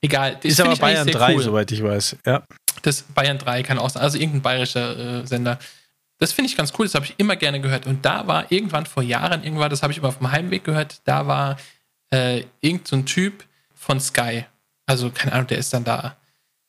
[0.01, 0.35] Egal.
[0.41, 1.43] Das Ist aber Bayern sehr 3, cool.
[1.43, 2.17] soweit ich weiß.
[2.25, 2.43] Ja.
[2.81, 5.59] Das Bayern 3 kann auch sein, also irgendein bayerischer äh, Sender.
[6.19, 7.85] Das finde ich ganz cool, das habe ich immer gerne gehört.
[7.85, 11.01] Und da war irgendwann vor Jahren, irgendwann, das habe ich immer auf dem Heimweg gehört,
[11.03, 11.57] da war
[12.11, 13.43] äh, irgend so ein Typ
[13.75, 14.45] von Sky.
[14.87, 16.15] Also, keine Ahnung, der ist dann da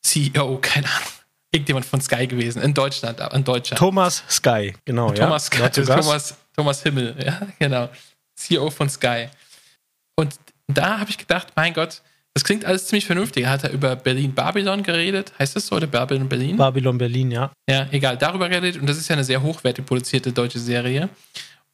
[0.01, 1.07] CEO, keine Ahnung.
[1.51, 3.79] Irgendjemand von Sky gewesen, in Deutschland, in Deutschland.
[3.79, 5.11] Thomas Sky, genau.
[5.11, 5.71] Thomas, ja.
[5.71, 7.89] Sky, Thomas, Thomas Himmel, ja, genau.
[8.35, 9.29] CEO von Sky.
[10.19, 10.35] Und
[10.67, 12.01] da habe ich gedacht, mein Gott,
[12.33, 13.45] das klingt alles ziemlich vernünftig.
[13.45, 15.31] Hat er über Berlin Babylon geredet?
[15.39, 15.77] Heißt das so?
[15.77, 16.57] Oder Babylon Berlin?
[16.57, 17.53] Babylon Berlin, ja.
[17.69, 18.81] Ja, egal, darüber geredet.
[18.81, 21.07] Und das ist ja eine sehr hochwertig produzierte deutsche Serie.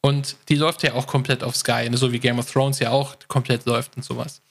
[0.01, 3.15] Und die läuft ja auch komplett auf Sky, so wie Game of Thrones ja auch
[3.27, 4.43] komplett läuft und sowas.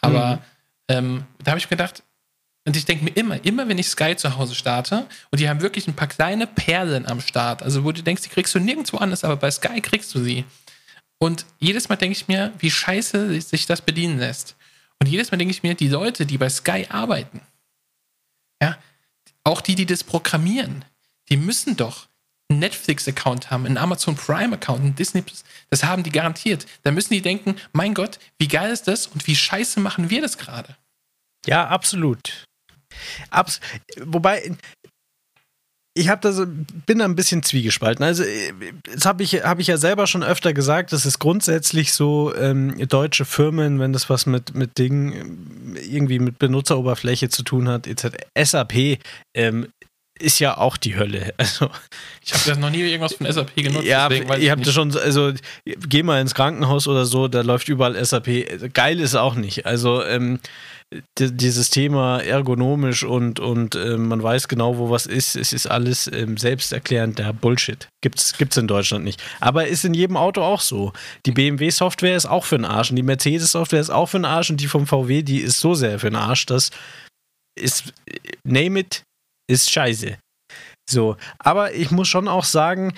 [0.00, 0.40] Aber mhm.
[0.88, 2.02] ähm, da habe ich gedacht,
[2.66, 5.60] und ich denke mir immer, immer wenn ich Sky zu Hause starte und die haben
[5.60, 8.96] wirklich ein paar kleine Perlen am Start, also wo du denkst, die kriegst du nirgendwo
[8.96, 10.44] anders, aber bei Sky kriegst du sie.
[11.18, 14.56] Und jedes Mal denke ich mir, wie scheiße sich das bedienen lässt.
[14.98, 17.40] Und jedes Mal denke ich mir, die Leute, die bei Sky arbeiten,
[18.62, 18.78] ja,
[19.44, 20.84] auch die, die das programmieren,
[21.28, 22.08] die müssen doch
[22.48, 26.66] einen Netflix-Account haben, einen Amazon Prime-Account, einen Disney Plus, das haben die garantiert.
[26.82, 30.20] Da müssen die denken, mein Gott, wie geil ist das und wie scheiße machen wir
[30.20, 30.76] das gerade?
[31.46, 32.46] Ja, absolut.
[33.30, 33.60] Abs
[34.00, 34.56] Wobei,
[35.96, 36.42] ich habe das,
[36.84, 38.04] bin da ein bisschen zwiegespalten.
[38.04, 38.22] Also,
[38.92, 42.76] das habe ich, hab ich ja selber schon öfter gesagt, das ist grundsätzlich so, ähm,
[42.88, 48.16] deutsche Firmen, wenn das was mit, mit Dingen, irgendwie mit Benutzeroberfläche zu tun hat, etc.
[48.38, 48.98] SAP
[49.34, 49.68] ähm,
[50.18, 51.32] ist ja auch die Hölle.
[51.38, 51.70] Also,
[52.22, 53.86] ich habe ja noch nie irgendwas von SAP genutzt.
[53.86, 55.32] Ja, ihr habt das schon, also
[55.64, 58.72] geh mal ins Krankenhaus oder so, da läuft überall SAP.
[58.74, 59.64] Geil ist auch nicht.
[59.64, 60.40] Also ähm,
[61.18, 66.06] dieses Thema ergonomisch und, und äh, man weiß genau, wo was ist, es ist alles
[66.12, 67.88] ähm, selbsterklärend, der Bullshit.
[68.02, 69.22] Gibt's, gibt's in Deutschland nicht.
[69.40, 70.92] Aber ist in jedem Auto auch so.
[71.26, 74.50] Die BMW-Software ist auch für den Arsch und die Mercedes-Software ist auch für den Arsch
[74.50, 76.70] und die vom VW, die ist so sehr für den Arsch, dass
[77.58, 77.92] ist,
[78.44, 79.02] name it,
[79.50, 80.18] ist scheiße.
[80.88, 82.94] So, aber ich muss schon auch sagen,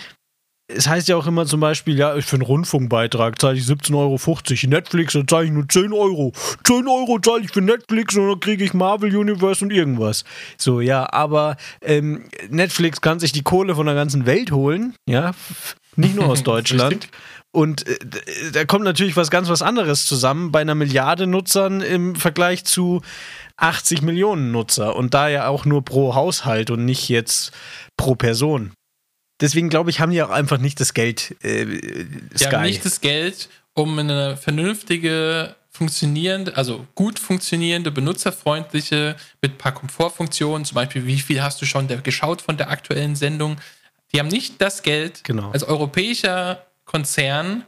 [0.68, 4.68] es heißt ja auch immer zum Beispiel, ja, für einen Rundfunkbeitrag zahle ich 17,50 Euro.
[4.68, 6.32] Netflix, dann zahle ich nur 10 Euro.
[6.64, 10.24] 10 Euro zahle ich für Netflix und dann kriege ich Marvel Universe und irgendwas.
[10.58, 15.32] So, ja, aber ähm, Netflix kann sich die Kohle von der ganzen Welt holen, ja,
[15.96, 17.08] nicht nur aus Deutschland.
[17.50, 17.96] Und äh,
[18.52, 23.00] da kommt natürlich was ganz was anderes zusammen bei einer Milliarde Nutzern im Vergleich zu
[23.56, 27.52] 80 Millionen Nutzer und da ja auch nur pro Haushalt und nicht jetzt
[27.96, 28.72] pro Person.
[29.40, 31.36] Deswegen glaube ich, haben die auch einfach nicht das Geld.
[31.42, 31.78] Äh, Sky.
[32.38, 39.58] Die haben nicht das Geld, um eine vernünftige, funktionierende, also gut funktionierende, benutzerfreundliche, mit ein
[39.58, 43.58] paar Komfortfunktionen, zum Beispiel, wie viel hast du schon geschaut von der aktuellen Sendung.
[44.12, 45.50] Die haben nicht das Geld genau.
[45.50, 47.64] als europäischer Konzern,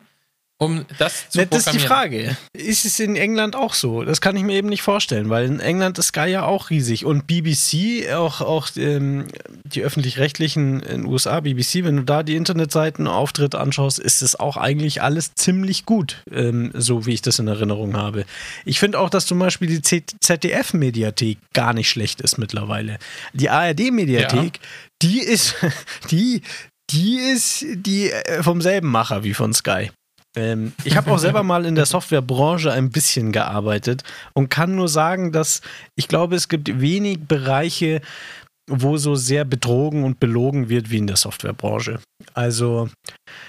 [0.63, 2.37] um das zu ne, Das ist die Frage.
[2.53, 4.05] Ist es in England auch so?
[4.05, 7.07] Das kann ich mir eben nicht vorstellen, weil in England ist Sky ja auch riesig.
[7.07, 9.29] Und BBC, auch, auch ähm,
[9.65, 14.39] die öffentlich-rechtlichen in den USA, BBC, wenn du da die Internetseiten, Auftritt anschaust, ist es
[14.39, 18.27] auch eigentlich alles ziemlich gut, ähm, so wie ich das in Erinnerung habe.
[18.67, 22.99] Ich finde auch, dass zum Beispiel die ZDF-Mediathek gar nicht schlecht ist mittlerweile.
[23.33, 24.69] Die ARD-Mediathek, ja.
[25.01, 25.55] die ist,
[26.11, 26.43] die,
[26.91, 29.91] die ist die äh, vom selben Macher wie von Sky.
[30.37, 34.89] Ähm, ich habe auch selber mal in der Softwarebranche ein bisschen gearbeitet und kann nur
[34.89, 35.61] sagen, dass
[35.97, 38.01] ich glaube, es gibt wenig Bereiche,
[38.70, 41.99] wo so sehr betrogen und belogen wird wie in der Softwarebranche.
[42.35, 42.89] Also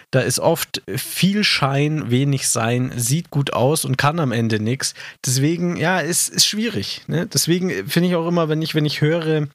[0.10, 4.96] da ist oft viel Schein, wenig Sein, sieht gut aus und kann am Ende nichts.
[5.24, 7.04] Deswegen, ja, es ist, ist schwierig.
[7.08, 7.28] Ne?
[7.28, 9.48] Deswegen finde ich auch immer, wenn ich, wenn ich höre,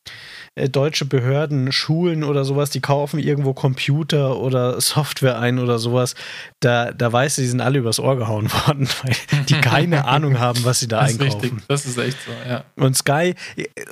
[0.56, 6.14] äh, deutsche Behörden, Schulen oder sowas, die kaufen irgendwo Computer oder Software ein oder sowas,
[6.60, 10.64] da, da weiß sie, sind alle übers Ohr gehauen worden, weil die keine Ahnung haben,
[10.64, 11.28] was sie da das einkaufen.
[11.28, 11.66] Ist richtig.
[11.68, 12.64] Das ist echt so, ja.
[12.76, 13.34] Und Sky,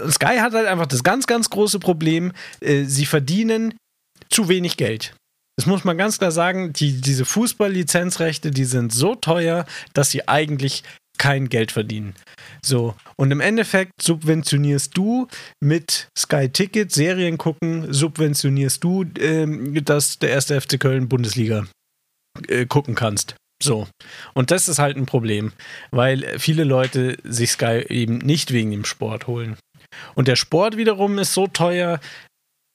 [0.09, 3.75] Sky hat halt einfach das ganz, ganz große Problem, äh, sie verdienen
[4.31, 5.15] zu wenig Geld.
[5.57, 10.27] Das muss man ganz klar sagen, die, diese Fußballlizenzrechte, die sind so teuer, dass sie
[10.27, 10.83] eigentlich
[11.19, 12.15] kein Geld verdienen.
[12.63, 15.29] So, und im Endeffekt subventionierst du
[15.61, 21.67] mit Sky Ticket, Serien gucken, subventionierst du, ähm, dass der erste FC Köln Bundesliga
[22.49, 23.37] äh, gucken kannst.
[23.63, 23.87] So.
[24.35, 25.53] Und das ist halt ein Problem,
[25.91, 29.57] weil viele Leute sich Sky eben nicht wegen dem Sport holen.
[30.15, 32.01] Und der Sport wiederum ist so teuer,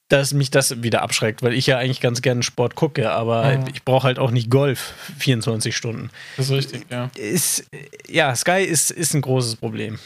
[0.10, 3.66] dass mich das wieder abschreckt, weil ich ja eigentlich ganz gerne Sport gucke, aber mhm.
[3.74, 6.10] ich brauche halt auch nicht Golf 24 Stunden.
[6.36, 7.12] Das ist richtig, ja.
[7.16, 7.66] Ist,
[8.08, 10.00] ja, Sky ist, ist ein großes Problem.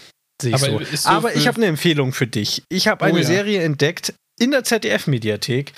[0.45, 0.81] Aber, so.
[0.93, 2.63] so aber ich habe eine Empfehlung für dich.
[2.69, 3.25] Ich habe oh, eine ja.
[3.25, 5.71] Serie entdeckt in der ZDF-Mediathek,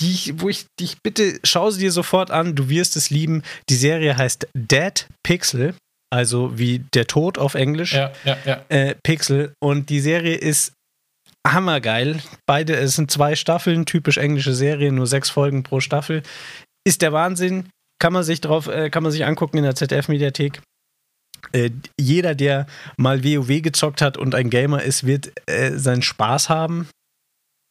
[0.00, 3.42] die, wo ich dich bitte, schau sie dir sofort an, du wirst es lieben.
[3.68, 5.74] Die Serie heißt Dead Pixel,
[6.12, 7.92] also wie der Tod auf Englisch.
[7.92, 8.64] Ja, ja, ja.
[8.68, 9.52] Äh, Pixel.
[9.60, 10.72] Und die Serie ist
[11.46, 12.20] hammergeil.
[12.46, 16.22] Beide, es sind zwei Staffeln, typisch englische Serie, nur sechs Folgen pro Staffel.
[16.84, 17.68] Ist der Wahnsinn.
[17.98, 20.60] Kann man sich drauf, äh, kann man sich angucken in der ZDF-Mediathek.
[21.52, 22.66] Äh, jeder, der
[22.96, 26.88] mal WoW gezockt hat und ein Gamer ist, wird äh, seinen Spaß haben.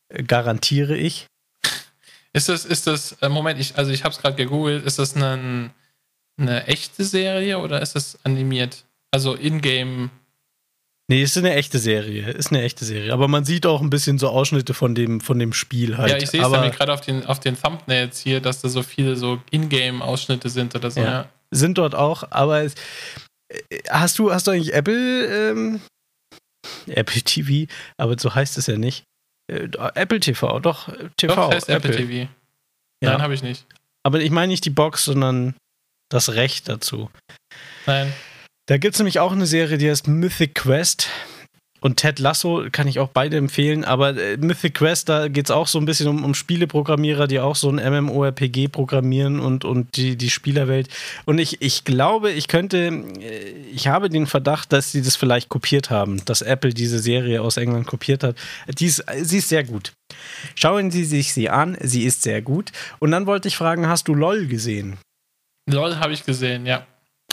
[0.09, 1.27] Äh, garantiere ich.
[2.33, 5.15] Ist das, ist das, äh, Moment, ich, also ich habe es gerade gegoogelt, ist das
[5.15, 5.71] eine,
[6.37, 8.85] eine echte Serie oder ist das animiert?
[9.11, 10.09] Also in-game
[11.09, 12.29] Nee, ist eine echte Serie.
[12.31, 13.11] Ist eine echte Serie.
[13.11, 16.11] Aber man sieht auch ein bisschen so Ausschnitte von dem, von dem Spiel halt.
[16.11, 18.83] Ja, ich sehe es nämlich gerade auf den, auf den Thumbnails hier, dass da so
[18.83, 21.01] viele so Ingame-Ausschnitte sind oder so.
[21.01, 21.11] Ja.
[21.11, 21.29] ja.
[21.51, 22.75] Sind dort auch, aber es,
[23.49, 25.81] äh, hast du, hast du eigentlich Apple, ähm,
[26.87, 29.03] Apple TV, aber so heißt es ja nicht.
[29.51, 30.87] Äh, Apple TV, doch,
[31.17, 31.35] TV.
[31.35, 32.31] Doch, heißt Apple, Apple TV.
[33.03, 33.11] Ja.
[33.11, 33.65] Nein, habe ich nicht.
[34.03, 35.55] Aber ich meine nicht die Box, sondern
[36.09, 37.09] das Recht dazu.
[37.85, 38.13] Nein.
[38.65, 41.09] Da gibt es nämlich auch eine Serie, die heißt Mythic Quest.
[41.81, 45.51] Und Ted Lasso kann ich auch beide empfehlen, aber äh, Mythic Quest, da geht es
[45.51, 49.97] auch so ein bisschen um, um Spieleprogrammierer, die auch so ein MMORPG programmieren und, und
[49.97, 50.87] die, die Spielerwelt.
[51.25, 55.49] Und ich, ich glaube, ich könnte, äh, ich habe den Verdacht, dass sie das vielleicht
[55.49, 58.37] kopiert haben, dass Apple diese Serie aus England kopiert hat.
[58.79, 59.91] Die ist, sie ist sehr gut.
[60.55, 62.71] Schauen Sie sich sie an, sie ist sehr gut.
[62.99, 64.99] Und dann wollte ich fragen, hast du LOL gesehen?
[65.69, 66.87] LOL habe ich gesehen, ja.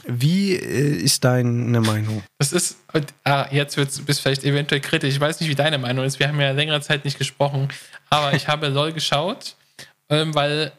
[0.06, 2.22] Wie äh, ist deine Meinung?
[2.38, 2.78] Das ist,
[3.24, 5.14] ah, jetzt wird's, bist du vielleicht eventuell kritisch.
[5.14, 6.18] Ich weiß nicht, wie deine Meinung ist.
[6.18, 7.68] Wir haben ja längere Zeit nicht gesprochen.
[8.08, 9.56] Aber ich habe LOL geschaut,
[10.08, 10.72] ähm, weil,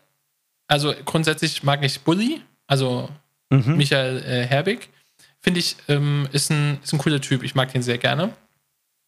[0.68, 3.10] also grundsätzlich mag ich Bully, also
[3.50, 3.78] mhm.
[3.78, 4.90] Michael äh, Herbig.
[5.40, 7.44] Finde ich, ähm, ist, ein, ist ein cooler Typ.
[7.44, 8.34] Ich mag den sehr gerne.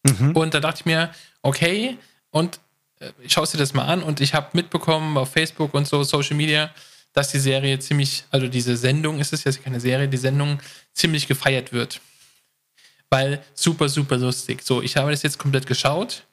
[0.02, 0.36] Mhm.
[0.36, 1.10] Und da dachte ich mir,
[1.42, 1.96] okay,
[2.30, 2.58] und
[3.00, 4.02] äh, schaust dir das mal an.
[4.02, 6.70] Und ich habe mitbekommen auf Facebook und so, Social Media,
[7.14, 10.60] dass die Serie ziemlich, also diese Sendung ist es jetzt keine Serie, die Sendung
[10.92, 12.00] ziemlich gefeiert wird.
[13.08, 14.62] Weil super, super lustig.
[14.62, 16.24] So, ich habe das jetzt komplett geschaut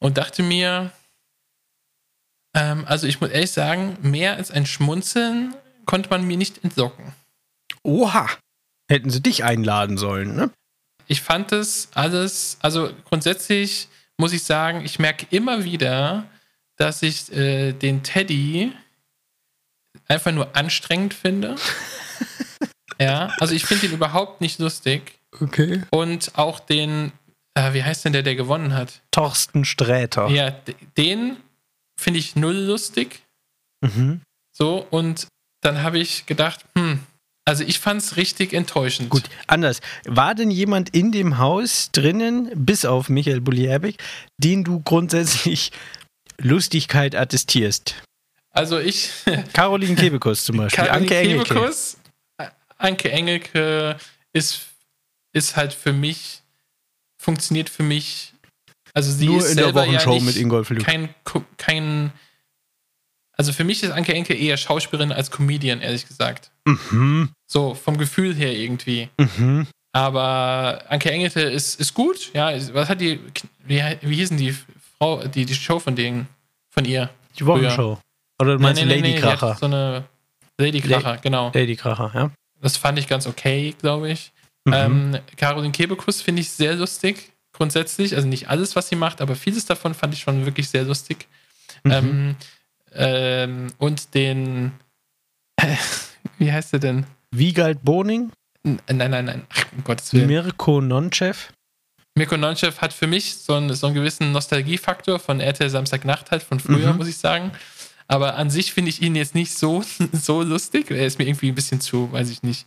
[0.00, 0.90] und dachte mir,
[2.54, 5.54] ähm, also ich muss ehrlich sagen, mehr als ein Schmunzeln
[5.86, 7.14] konnte man mir nicht entlocken.
[7.84, 8.28] Oha!
[8.90, 10.50] Hätten sie dich einladen sollen, ne?
[11.06, 16.24] Ich fand es alles, also grundsätzlich muss ich sagen, ich merke immer wieder,
[16.76, 18.72] dass ich äh, den Teddy
[20.08, 21.56] einfach nur anstrengend finde.
[23.00, 25.18] ja, also ich finde ihn überhaupt nicht lustig.
[25.40, 25.82] Okay.
[25.90, 27.12] Und auch den,
[27.54, 29.02] äh, wie heißt denn der, der gewonnen hat?
[29.10, 30.28] Thorsten Sträter.
[30.28, 30.50] Ja,
[30.96, 31.36] den
[31.98, 33.22] finde ich null lustig.
[33.80, 34.20] Mhm.
[34.52, 35.26] So, und
[35.62, 37.00] dann habe ich gedacht, hm,
[37.46, 39.10] also ich fand es richtig enttäuschend.
[39.10, 39.80] Gut, anders.
[40.06, 43.98] War denn jemand in dem Haus drinnen, bis auf Michael Bulliabig,
[44.38, 45.72] den du grundsätzlich
[46.38, 48.02] Lustigkeit attestierst?
[48.54, 49.10] Also ich.
[49.52, 50.84] Caroline Kebekus zum Beispiel.
[50.84, 51.54] Caroline Anke Engelke.
[51.54, 51.96] Kebekus.
[52.78, 53.96] Anke Engelke
[54.32, 54.66] ist,
[55.32, 56.42] ist halt für mich,
[57.18, 58.32] funktioniert für mich.
[58.92, 60.84] Also sie Nur ist in der Wochenshow ja mit Ingolf Lück.
[60.84, 61.08] Kein,
[61.56, 62.12] kein,
[63.32, 66.52] also für mich ist Anke Enke eher Schauspielerin als Comedian, ehrlich gesagt.
[66.64, 67.30] Mhm.
[67.46, 69.08] So, vom Gefühl her irgendwie.
[69.18, 69.66] Mhm.
[69.92, 72.52] Aber Anke Engelte ist, ist gut, ja.
[72.72, 73.18] Was hat die,
[73.64, 74.54] wie, wie hießen die
[74.98, 76.28] Frau, die, die Show von denen,
[76.70, 77.10] von ihr?
[77.38, 77.98] Die Wochenshow.
[78.40, 79.56] Oder du meinst nee, nee, Lady nee, Kracher?
[79.56, 80.04] So eine
[80.58, 81.52] Lady Kracher, La genau.
[81.54, 82.30] Lady Kracher, ja.
[82.60, 84.32] Das fand ich ganz okay, glaube ich.
[84.64, 84.72] Mhm.
[84.72, 88.16] Ähm, Caroline Kebekus finde ich sehr lustig, grundsätzlich.
[88.16, 91.26] Also nicht alles, was sie macht, aber vieles davon fand ich schon wirklich sehr lustig.
[91.84, 91.92] Mhm.
[91.92, 92.36] Ähm,
[92.92, 94.72] ähm, und den,
[96.38, 97.06] wie heißt der denn?
[97.30, 98.32] Wiegald Boning?
[98.62, 99.46] N nein, nein, nein.
[99.52, 100.28] Ach, um Gottes Willen.
[100.28, 101.52] Mirko Nonchev?
[102.16, 106.42] Mirko Nonchev hat für mich so einen, so einen gewissen Nostalgiefaktor von RTL Samstagnacht halt
[106.44, 106.98] von früher, mhm.
[106.98, 107.50] muss ich sagen.
[108.06, 109.82] Aber an sich finde ich ihn jetzt nicht so,
[110.12, 110.90] so lustig.
[110.90, 112.66] Er ist mir irgendwie ein bisschen zu, weiß ich nicht.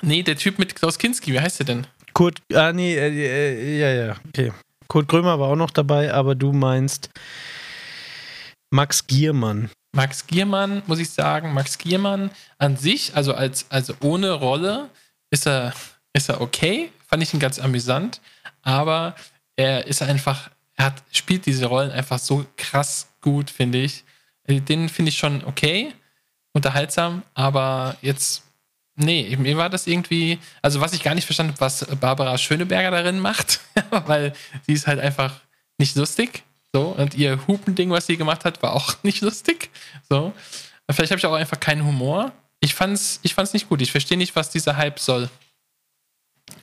[0.00, 1.86] Nee, der Typ mit Klaus Kinski, wie heißt der denn?
[2.12, 4.52] Kurt, ah, nee, äh, äh, ja, ja, okay.
[4.88, 7.08] Kurt Grömer war auch noch dabei, aber du meinst
[8.70, 9.70] Max Giermann.
[9.94, 14.88] Max Giermann, muss ich sagen, Max Giermann an sich, also als, also ohne Rolle,
[15.30, 15.72] ist er,
[16.12, 16.90] ist er okay.
[17.06, 18.20] Fand ich ihn ganz amüsant.
[18.62, 19.14] Aber
[19.56, 24.04] er ist einfach, er hat, spielt diese Rollen einfach so krass gut, finde ich.
[24.44, 25.92] Äh, den finde ich schon okay,
[26.52, 28.42] unterhaltsam, aber jetzt,
[28.96, 32.90] nee, mir war das irgendwie, also was ich gar nicht verstanden habe, was Barbara Schöneberger
[32.90, 34.34] darin macht, weil
[34.66, 35.40] sie ist halt einfach
[35.78, 36.44] nicht lustig.
[36.74, 39.70] So, und ihr Hupending, was sie gemacht hat, war auch nicht lustig.
[40.08, 40.32] So.
[40.90, 42.32] Vielleicht habe ich auch einfach keinen Humor.
[42.60, 43.82] Ich fand's, ich fand's nicht gut.
[43.82, 45.28] Ich verstehe nicht, was dieser Hype soll.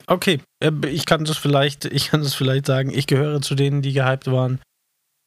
[0.07, 2.89] Okay, äh, ich kann das vielleicht, ich kann das vielleicht sagen.
[2.91, 4.59] Ich gehöre zu denen, die gehypt waren.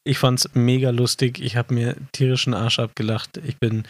[0.05, 1.40] Ich fand's mega lustig.
[1.40, 3.40] Ich habe mir tierischen Arsch abgelacht.
[3.46, 3.84] Ich bin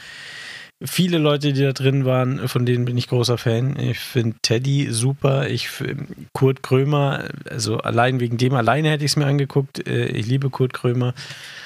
[0.85, 3.79] viele Leute, die da drin waren, von denen bin ich großer Fan.
[3.79, 5.49] Ich finde Teddy super.
[5.49, 5.69] Ich
[6.33, 9.87] Kurt Krömer, also allein wegen dem alleine hätte ich es mir angeguckt.
[9.87, 11.15] Äh, ich liebe Kurt Krömer.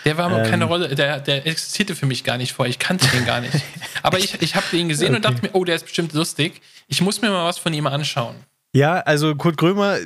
[0.04, 2.66] Der war ähm, keine Rolle, der, der existierte für mich gar nicht vor.
[2.66, 3.54] Ich kannte den gar nicht.
[4.02, 5.16] Aber ich, ich habe ihn gesehen okay.
[5.16, 6.60] und dachte mir, oh, der ist bestimmt lustig.
[6.88, 8.36] Ich muss mir mal was von ihm anschauen.
[8.72, 9.98] Ja, also Kurt Krömer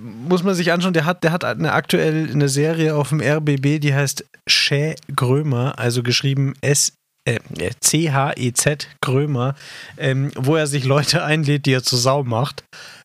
[0.00, 3.80] muss man sich anschauen, der hat, der hat eine aktuell eine Serie auf dem RBB,
[3.80, 6.94] die heißt Schä Grömer, also geschrieben S
[7.24, 7.38] äh,
[7.80, 9.54] C-H-E-Z Grömer,
[9.98, 12.64] ähm, wo er sich Leute einlädt, die er zur Sau macht.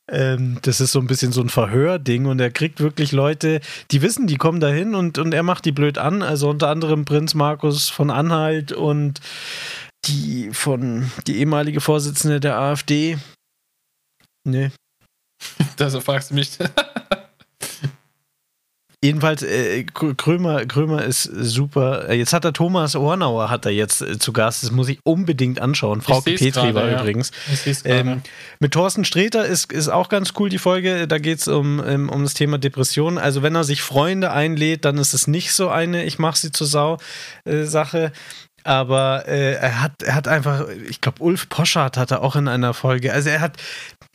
[0.10, 3.60] Ähm, das ist so ein bisschen so ein Verhörding und er kriegt wirklich Leute,
[3.92, 6.22] die wissen, die kommen dahin und, und er macht die blöd an.
[6.22, 9.20] Also unter anderem Prinz Markus von Anhalt und
[10.06, 13.18] die von die ehemalige Vorsitzende der AfD,
[14.46, 14.70] Nee.
[15.78, 16.52] Das fragst du mich.
[19.06, 22.12] Jedenfalls, äh, Krömer, Krömer ist super.
[22.12, 24.64] Jetzt hat er Thomas Ornauer hat er jetzt äh, zu Gast.
[24.64, 26.02] Das muss ich unbedingt anschauen.
[26.02, 27.00] Frau Petri grade, war ja.
[27.00, 27.32] übrigens.
[27.84, 28.24] Ähm,
[28.60, 31.08] mit Thorsten Sträter ist, ist auch ganz cool die Folge.
[31.08, 33.20] Da geht es um, um, um das Thema Depressionen.
[33.20, 36.52] Also wenn er sich Freunde einlädt, dann ist es nicht so eine Ich mach sie
[36.52, 36.98] zur Sau
[37.44, 38.12] äh, Sache
[38.64, 42.74] aber äh, er hat er hat einfach, ich glaube, Ulf Poschardt hatte auch in einer
[42.74, 44.15] Folge, also er hat äh,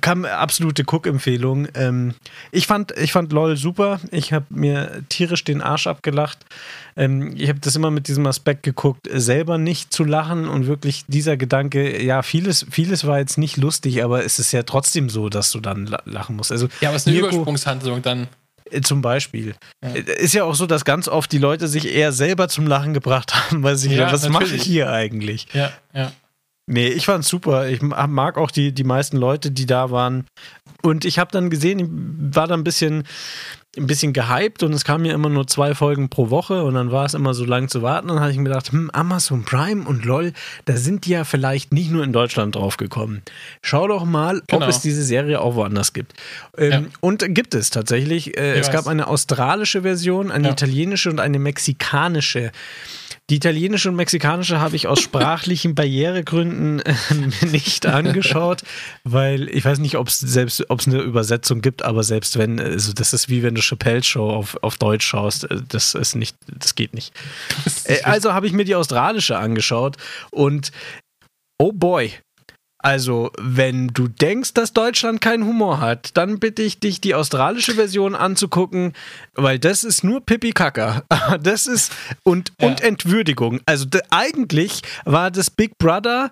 [0.00, 1.68] kam absolute Cook-Empfehlung.
[1.74, 2.14] Ähm,
[2.52, 4.00] ich, fand, ich fand LOL super.
[4.10, 6.38] Ich habe mir tierisch den Arsch abgelacht.
[6.96, 11.04] Ähm, ich habe das immer mit diesem Aspekt geguckt, selber nicht zu lachen und wirklich
[11.06, 15.28] dieser Gedanke, ja, vieles, vieles war jetzt nicht lustig, aber es ist ja trotzdem so,
[15.28, 16.50] dass du dann lachen musst.
[16.50, 18.28] Also, ja, aber es ist eine Mirko, Übersprungshandlung dann.
[18.70, 19.54] Äh, zum Beispiel.
[19.82, 19.90] Ja.
[19.90, 22.94] Äh, ist ja auch so, dass ganz oft die Leute sich eher selber zum Lachen
[22.94, 25.46] gebracht haben, weil sie, ja, was mache ich hier eigentlich?
[25.52, 26.12] Ja, ja.
[26.70, 27.66] Nee, ich fand's super.
[27.68, 30.26] Ich mag auch die, die meisten Leute, die da waren.
[30.82, 33.04] Und ich habe dann gesehen, ich war da ein bisschen,
[33.78, 36.92] ein bisschen gehypt und es kamen ja immer nur zwei Folgen pro Woche und dann
[36.92, 38.10] war es immer so lang zu warten.
[38.10, 40.34] Und dann habe ich mir gedacht, hm, Amazon Prime und LOL,
[40.66, 43.22] da sind die ja vielleicht nicht nur in Deutschland drauf gekommen.
[43.62, 44.66] Schau doch mal, genau.
[44.66, 46.12] ob es diese Serie auch woanders gibt.
[46.58, 46.82] Ähm, ja.
[47.00, 48.36] Und gibt es tatsächlich.
[48.36, 50.52] Äh, es gab eine australische Version, eine ja.
[50.52, 52.52] italienische und eine mexikanische.
[53.30, 56.94] Die italienische und mexikanische habe ich aus sprachlichen Barrieregründen äh,
[57.46, 58.62] nicht angeschaut,
[59.04, 62.58] weil ich weiß nicht, ob es selbst, ob es eine Übersetzung gibt, aber selbst wenn,
[62.58, 66.14] also das ist wie wenn du Chappelle Show auf, auf Deutsch schaust, äh, das ist
[66.14, 67.12] nicht, das geht nicht.
[67.84, 69.96] Äh, also habe ich mir die australische angeschaut
[70.30, 70.72] und
[71.58, 72.12] oh boy,
[72.80, 77.74] also, wenn du denkst, dass Deutschland keinen Humor hat, dann bitte ich dich, die australische
[77.74, 78.92] Version anzugucken,
[79.34, 81.04] weil das ist nur Pipi Kacker.
[81.42, 82.68] Das ist und, ja.
[82.68, 83.60] und Entwürdigung.
[83.66, 86.30] Also eigentlich war das Big Brother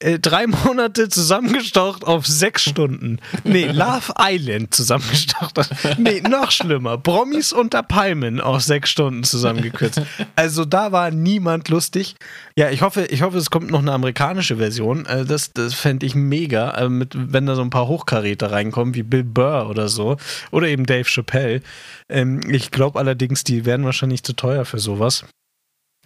[0.00, 3.18] äh, drei Monate zusammengestaucht auf sechs Stunden.
[3.44, 5.58] Nee, Love Island zusammengestaucht.
[5.98, 6.98] Nee, noch schlimmer.
[6.98, 10.02] Promis unter Palmen auf sechs Stunden zusammengekürzt.
[10.36, 12.16] Also da war niemand lustig.
[12.56, 15.06] Ja, ich hoffe, ich hoffe, es kommt noch eine amerikanische Version.
[15.06, 18.94] Äh, das das fände ich mega, äh, mit, wenn da so ein paar Hochkaräter reinkommen,
[18.94, 20.16] wie Bill Burr oder so.
[20.50, 21.62] Oder eben Dave Chappelle.
[22.08, 25.24] Ähm, ich glaube allerdings, die werden wahrscheinlich zu teuer für sowas.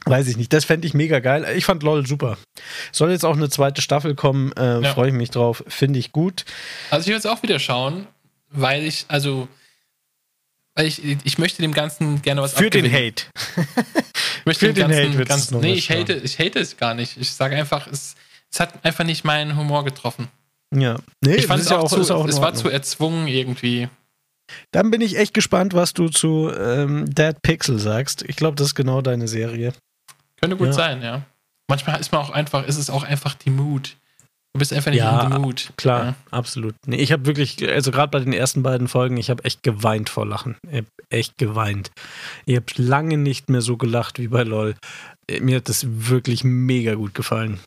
[0.04, 0.52] Weiß ich nicht.
[0.52, 1.46] Das fände ich mega geil.
[1.56, 2.36] Ich fand LOL super.
[2.90, 4.52] Soll jetzt auch eine zweite Staffel kommen.
[4.52, 4.94] Äh, ja.
[4.94, 5.62] Freue ich mich drauf.
[5.68, 6.44] Finde ich gut.
[6.90, 8.06] Also ich will jetzt auch wieder schauen,
[8.50, 9.48] weil ich, also,
[10.74, 12.90] weil ich, ich möchte dem Ganzen gerne was Für abgewinnen.
[12.90, 13.24] den Hate.
[14.40, 17.16] ich möchte Für den Ganzen, Hate ganzen, Nee, ich hate, ich hate es gar nicht.
[17.18, 18.16] Ich sage einfach, es,
[18.50, 20.28] es hat einfach nicht meinen Humor getroffen.
[20.74, 20.98] Ja.
[21.20, 23.88] Nee, ich fand es auch, zu, es war zu erzwungen irgendwie.
[24.70, 28.24] Dann bin ich echt gespannt, was du zu ähm, Dead Pixel sagst.
[28.26, 29.72] Ich glaube, das ist genau deine Serie.
[30.42, 30.72] Könnte gut ja.
[30.72, 31.22] sein, ja.
[31.70, 33.96] Manchmal ist man auch einfach, ist es auch einfach die Mut.
[34.54, 35.72] Du bist einfach nicht ja, in the mood.
[35.76, 36.14] Klar, ja.
[36.30, 36.74] absolut.
[36.86, 40.10] Nee, ich habe wirklich, also gerade bei den ersten beiden Folgen, ich habe echt geweint
[40.10, 40.56] vor Lachen.
[40.68, 41.90] Ich habe echt geweint.
[42.44, 44.74] Ich habe lange nicht mehr so gelacht wie bei LOL.
[45.40, 47.60] Mir hat das wirklich mega gut gefallen.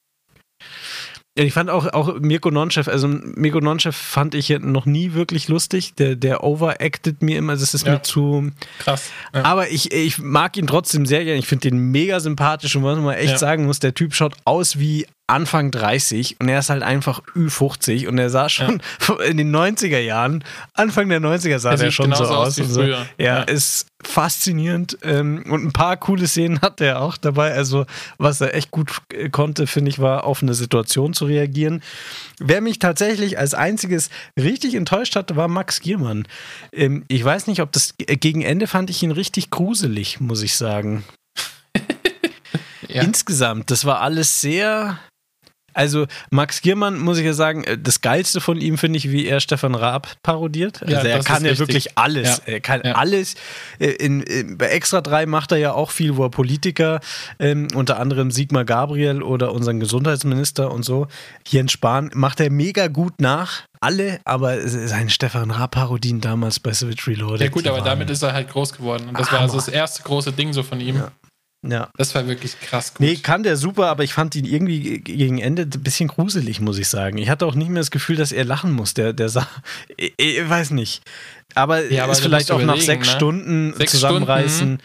[1.38, 5.94] Ich fand auch, auch Mirko Nonchef, also Mirko Nonchef fand ich noch nie wirklich lustig.
[5.96, 7.94] Der, der overacted mir immer, das ist ja.
[7.94, 9.12] mir zu krass.
[9.34, 9.44] Ja.
[9.44, 11.38] Aber ich, ich mag ihn trotzdem sehr gerne.
[11.38, 13.38] Ich finde den mega sympathisch und was man echt ja.
[13.38, 18.08] sagen muss, der Typ schaut aus wie Anfang 30 und er ist halt einfach Ü50
[18.08, 19.16] und er sah schon ja.
[19.26, 22.60] in den 90er Jahren, Anfang der 90er sah er, schon so aus.
[22.60, 22.84] Und so.
[22.84, 27.54] Ja, ja, ist faszinierend ähm, und ein paar coole Szenen hat er auch dabei.
[27.54, 27.88] Also,
[28.20, 31.82] was er echt gut äh, konnte, finde ich, war auf eine Situation zu reagieren.
[32.40, 36.28] Wer mich tatsächlich als einziges richtig enttäuscht hatte, war Max Giermann.
[36.72, 40.44] Ähm, ich weiß nicht, ob das äh, gegen Ende fand ich ihn richtig gruselig, muss
[40.44, 41.04] ich sagen.
[42.88, 43.02] ja.
[43.02, 45.00] Insgesamt, das war alles sehr
[45.76, 49.28] Also Max Giermann, muss ich ja sagen, äh, das Geilste von ihm finde ich, wie
[49.28, 50.82] er Stefan Raab parodiert.
[50.82, 51.68] Also Ja, er das kann ja richtig.
[51.68, 52.42] wirklich alles.
[52.48, 52.54] Ja.
[52.54, 52.94] Er kann Ja.
[52.96, 53.36] alles.
[53.80, 57.00] Äh, In, in, bei Extra 3 macht er ja auch viel, wo er Politiker,
[57.40, 61.08] ähm, unter anderem Sigmar Gabriel oder unseren Gesundheitsminister und so,
[61.48, 63.64] Jens Spahn, macht er mega gut nach.
[63.82, 67.42] Alle, aber seine Stefan Raab-Parodien damals bei Switch Reloaded.
[67.42, 69.10] Ja gut, aber damit ist er halt groß geworden.
[69.10, 69.66] Und das Ah, war also Hammer.
[69.66, 70.96] das erste große Ding so von ihm.
[70.96, 71.12] Ja.
[71.68, 71.90] Ja.
[71.98, 73.02] Das war wirklich krass gut.
[73.02, 76.78] Nee, kann der super, aber ich fand ihn irgendwie gegen Ende ein bisschen gruselig, muss
[76.78, 77.18] ich sagen.
[77.18, 78.94] Ich hatte auch nicht mehr das Gefühl, dass er lachen muss.
[78.94, 79.48] Der, der sah,
[79.98, 81.02] ich, ich weiß nicht.
[81.56, 83.14] Aber, Ja, aber ist vielleicht auch nach sechs ne?
[83.14, 84.80] Stunden Sechs zusammenreißen.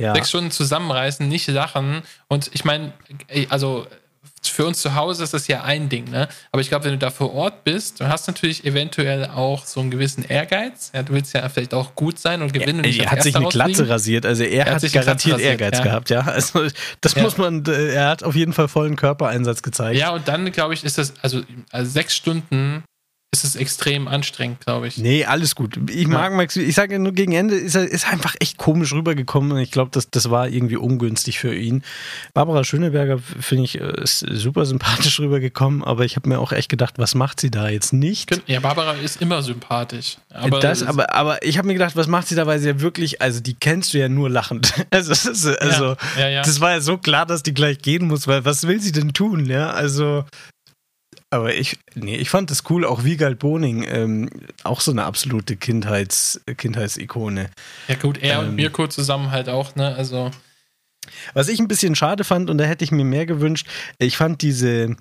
[0.00, 0.14] ja.
[0.14, 2.02] Sechs Stunden zusammenreißen, nicht lachen.
[2.28, 2.92] Und ich meine,
[3.48, 3.86] also
[4.48, 6.28] für uns zu Hause ist das ja ein Ding, ne?
[6.52, 9.80] Aber ich glaube, wenn du da vor Ort bist, du hast natürlich eventuell auch so
[9.80, 10.90] einen gewissen Ehrgeiz.
[10.94, 12.76] Ja, du willst ja vielleicht auch gut sein und gewinnen.
[12.80, 13.92] und nicht er hat sich eine Glatze rausfliegen.
[13.92, 15.84] rasiert, also er, hat hat, Glatze garantiert rasiert, Ehrgeiz ja.
[15.84, 16.20] gehabt, ja.
[16.20, 16.66] Also
[17.00, 17.22] das Ja.
[17.22, 19.98] muss man, äh, er hat auf jeden Fall vollen Körpereinsatz gezeigt.
[19.98, 22.82] Ja, und dann, glaube ich, ist das, also, also sechs Stunden
[23.34, 24.96] ist es extrem anstrengend, glaube ich.
[24.96, 25.78] Nee, alles gut.
[25.90, 29.52] Ich mag Max, ich sage nur gegen Ende ist er ist einfach echt komisch rübergekommen
[29.52, 31.82] und ich glaube, das, das war irgendwie ungünstig für ihn.
[32.32, 36.68] Barbara Schöneberger finde ich äh, ist super sympathisch rübergekommen, aber ich habe mir auch echt
[36.68, 38.40] gedacht, was macht sie da jetzt nicht?
[38.46, 40.18] Ja, Barbara ist immer sympathisch.
[40.30, 42.80] Aber, das, aber, aber ich habe mir gedacht, was macht sie da, weil sie ja
[42.80, 44.72] wirklich, also die kennst du ja nur lachend.
[44.94, 45.12] Also,
[45.60, 46.42] also ja, ja.
[46.42, 49.12] das war ja so klar, dass die gleich gehen muss, weil was will sie denn
[49.12, 49.70] tun, ja?
[49.70, 50.24] Also,
[51.30, 54.30] aber ich, nee, ich fand das cool, auch Wiegald Boning, ähm,
[54.62, 57.50] auch so eine absolute Kindheits, Kindheitsikone.
[57.88, 59.94] ja, gut, er und ähm, Mirko zusammen halt auch, ne?
[59.94, 60.30] Also,
[61.34, 63.66] Was ich ein bisschen schade fand, und da hätte ich mir mehr gewünscht,
[63.98, 64.96] ich fand diese,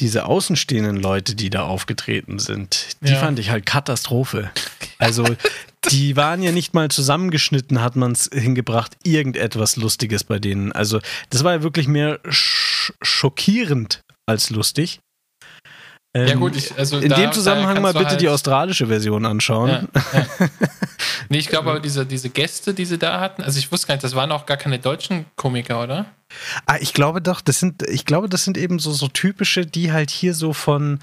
[0.00, 3.18] diese außenstehenden Leute, die da aufgetreten sind, die Ja.
[3.18, 4.50] fand ich halt Katastrophe.
[4.98, 5.24] Also,
[5.90, 10.70] die waren ja nicht mal zusammengeschnitten, hat man es hingebracht, irgendetwas Lustiges bei denen.
[10.70, 11.00] Also,
[11.30, 15.00] das war ja wirklich mehr sch schockierend als lustig.
[16.16, 19.24] Ja, Ähm, gut, ich, also in da- dem Zusammenhang mal bitte halt, die australische Version
[19.26, 19.68] anschauen.
[19.68, 20.48] Ja, ja.
[21.28, 23.94] Nee, ich glaube aber, diese, diese Gäste, die sie da hatten, also ich wusste gar
[23.94, 26.04] nicht, das waren auch gar keine deutschen Komiker, oder?
[26.66, 29.92] Ah, ich glaube doch, das sind, ich glaube, das sind eben so, so typische, die
[29.92, 30.98] halt hier so von,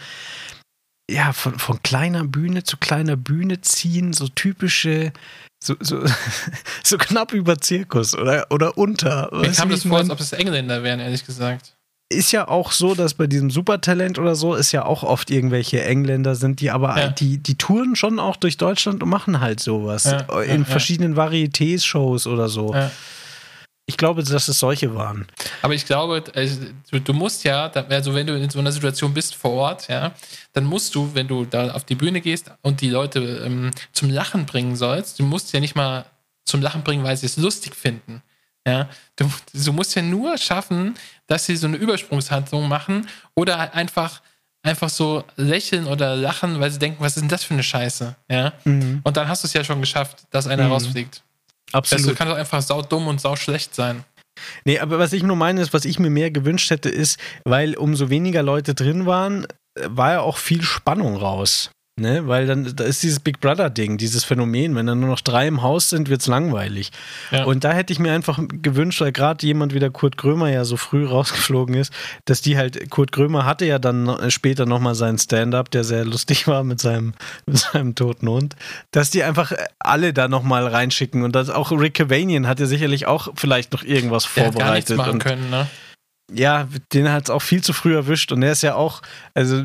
[1.10, 5.12] ja, von, von kleiner Bühne zu kleiner Bühne ziehen, so typische,
[5.64, 6.04] so, so,
[6.84, 9.30] so knapp über Zirkus oder, oder unter.
[9.32, 11.74] Mir Weißt kam du, wie das ich vor, als ob es Engländer wären, ehrlich gesagt.
[12.12, 15.84] Ist ja auch so, dass bei diesem Supertalent oder so ist ja auch oft irgendwelche
[15.84, 17.10] Engländer sind, die aber Ja.
[17.10, 20.06] die, die touren schon auch durch Deutschland und machen halt sowas.
[20.06, 20.64] Ja, in ja, ja.
[20.66, 22.74] verschiedenen Varietés-Shows oder so.
[22.74, 22.90] Ja.
[23.86, 25.28] Ich glaube, dass es solche waren.
[25.64, 26.48] Aber ich glaube, äh,
[26.92, 30.12] du, du musst ja, also wenn du in so einer Situation bist vor Ort, ja,
[30.54, 34.10] dann musst du, wenn du da auf die Bühne gehst und die Leute ähm, zum
[34.12, 36.06] Lachen bringen sollst, du musst ja nicht mal
[36.46, 38.22] zum Lachen bringen, weil sie es lustig finden.
[38.70, 40.96] Ja, du, du musst ja nur schaffen,
[41.28, 44.22] dass sie so eine Übersprungshandlung machen oder halt einfach,
[44.64, 48.16] einfach so lächeln oder lachen, weil sie denken, was ist denn das für eine Scheiße?
[48.30, 48.54] Ja,
[49.04, 50.72] und dann hast du es ja schon geschafft, dass einer Mhm.
[50.74, 51.24] rausfliegt.
[51.72, 52.10] Absolut.
[52.10, 54.04] Das kann doch einfach sau dumm und sau schlecht sein.
[54.66, 57.76] Nee, aber was ich nur meine, ist, was ich mir mehr gewünscht hätte, ist, weil
[57.76, 61.72] umso weniger Leute drin waren, äh, war ja auch viel Spannung raus.
[62.00, 62.28] Ne?
[62.28, 65.62] Weil dann, da ist dieses Big Brother-Ding, dieses Phänomen, wenn dann nur noch drei im
[65.62, 66.92] Haus sind, wird's langweilig.
[67.32, 67.44] Ja.
[67.46, 70.66] Und da hätte ich mir einfach gewünscht, weil gerade jemand wie der Kurt Krömer ja
[70.66, 71.92] so früh rausgeflogen ist,
[72.26, 76.06] dass die halt, Kurt Krömer hatte ja dann noch- später nochmal seinen Stand-up, der sehr
[76.06, 77.14] lustig war mit seinem,
[77.46, 78.56] mit seinem toten Hund,
[78.92, 83.06] dass die einfach alle da nochmal reinschicken und dass auch Rick Cavanian hat ja sicherlich
[83.08, 84.98] auch vielleicht noch irgendwas Der hat gar nichts vorbereitet.
[84.98, 85.68] machen und können, ne?
[86.34, 89.02] Ja, den hat es auch viel zu früh erwischt und der ist ja auch,
[89.34, 89.64] also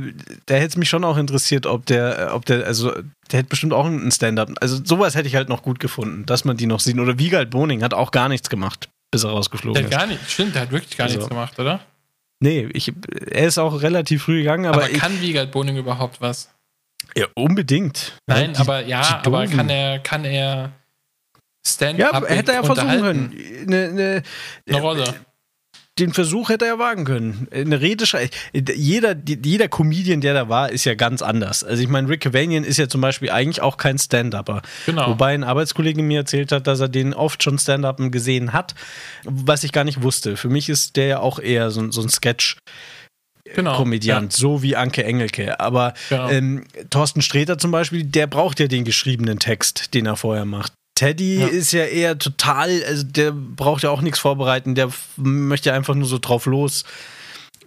[0.49, 2.93] der hätte es mich schon auch interessiert, ob der, ob der, also
[3.31, 4.51] der hätte bestimmt auch einen Stand-up.
[4.61, 6.99] Also sowas hätte ich halt noch gut gefunden, dass man die noch sieht.
[6.99, 9.99] Oder Wiegald Boning hat auch gar nichts gemacht, bis er rausgeflogen Der hat ist.
[9.99, 11.17] gar nicht, stimmt, der hat wirklich gar Also.
[11.19, 11.81] nichts gemacht, oder?
[12.41, 12.93] Nee, ich,
[13.31, 16.51] er ist auch relativ früh gegangen, aber, Aber, ich, kann Wiegald Boning überhaupt was?
[17.17, 18.19] ja, unbedingt.
[18.27, 20.73] Nein, Die- aber ja, aber kann er, kann er
[21.67, 23.33] Stand-up Ja, hätte er ja versuchen können.
[23.67, 24.23] Eine, eine,
[24.69, 25.15] Eine Rolle.
[25.99, 27.47] Den Versuch hätte er ja wagen können.
[27.53, 28.05] Eine Rede
[28.53, 31.63] jeder, jeder Comedian, der da war, ist ja ganz anders.
[31.63, 34.63] Also ich meine, Rick Cavanian ist ja zum Beispiel eigentlich auch kein Stand-Upper.
[34.87, 35.11] Genau.
[35.11, 38.75] Wobei ein Arbeitskollege mir erzählt hat, dass er den oft schon Stand-Upen gesehen hat,
[39.25, 40.37] was ich gar nicht wusste.
[40.37, 42.57] Für mich ist der ja auch eher so, so ein Sketch.
[43.55, 43.77] Genau.
[43.77, 45.61] Komödiant, so wie Anke Engelke.
[45.61, 46.29] Aber Genau.
[46.31, 50.73] ähm, Thorsten Sträter zum Beispiel, der braucht ja den geschriebenen Text, den er vorher macht.
[50.95, 51.47] Teddy Ja.
[51.47, 56.07] ist ja eher total, also der braucht ja auch nichts vorbereiten, der möchte einfach nur
[56.07, 56.85] so drauf los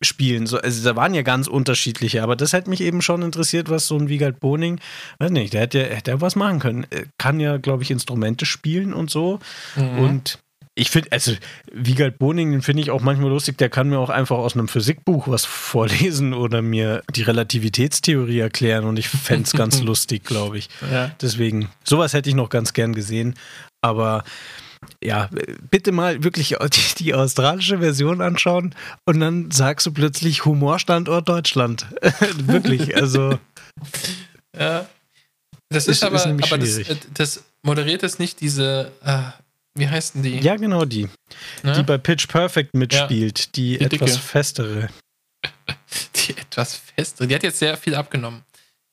[0.02, 0.46] spielen.
[0.48, 3.88] So, also da waren ja ganz unterschiedliche, aber das hätte mich eben schon interessiert, was
[3.88, 4.80] so ein Wiegald Boning,
[5.20, 6.86] weiß nicht, der hätte ja, hätte ja was machen können.
[6.90, 9.40] Er Kann ja, glaube ich, Instrumente spielen und so.
[9.76, 10.00] Mhm.
[10.00, 10.40] Und
[10.78, 11.34] ich finde, also
[11.74, 14.68] Wiegald Boning, den finde ich auch manchmal lustig, der kann mir auch einfach aus einem
[14.68, 20.60] Physikbuch was vorlesen oder mir die Relativitätstheorie erklären und ich fände es ganz lustig, glaube
[20.60, 20.70] ich.
[20.92, 21.12] Ja.
[21.22, 23.34] Deswegen, sowas hätte ich noch ganz gern gesehen.
[23.82, 24.24] Aber
[25.04, 25.30] ja,
[25.72, 28.76] bitte mal wirklich die, die australische Version anschauen
[29.06, 31.88] und dann sagst du plötzlich Humorstandort Deutschland.
[32.38, 33.40] wirklich, also.
[34.58, 34.86] Ja.
[35.70, 36.80] Das ist, Ist- aber, ist aber das,
[37.14, 39.20] das moderiert es nicht diese, äh,
[39.78, 40.40] wie heißen die?
[40.40, 41.08] Ja, genau die.
[41.64, 41.74] ne?
[41.74, 44.22] Die bei Pitch Perfect mitspielt, die, Die etwas dicke.
[44.24, 44.90] festere.
[46.16, 47.28] die etwas feste.
[47.28, 48.44] Die hat jetzt sehr viel abgenommen.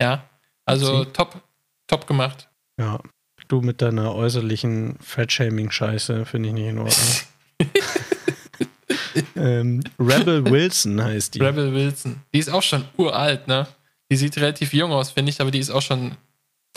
[0.01, 0.29] Ja.
[0.65, 1.11] Also Sie?
[1.13, 1.43] top,
[1.87, 2.49] top gemacht.
[2.81, 3.01] Ja.
[3.49, 7.17] Du mit deiner äußerlichen Fat-Shaming-Scheiße finde ich nicht in Ordnung.
[9.37, 11.41] ähm, Rebel Wilson heißt die.
[11.41, 12.23] Rebel Wilson.
[12.33, 13.67] Die ist auch schon uralt, ne?
[14.11, 16.17] Die sieht relativ jung aus, finde ich, aber die ist auch schon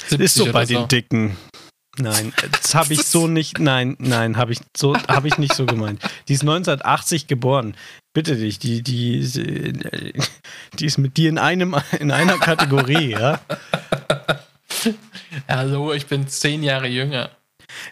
[0.07, 0.73] 70 ist so bei so.
[0.73, 1.37] den Dicken.
[1.97, 3.59] Nein, das habe ich so nicht.
[3.59, 6.01] Nein, nein, habe ich so habe ich nicht so gemeint.
[6.27, 7.75] Die ist 1980 geboren.
[8.13, 9.73] Bitte dich, die die
[10.79, 13.39] die ist mit dir in einem in einer Kategorie, ja.
[15.47, 17.29] Hallo, ich bin zehn Jahre jünger.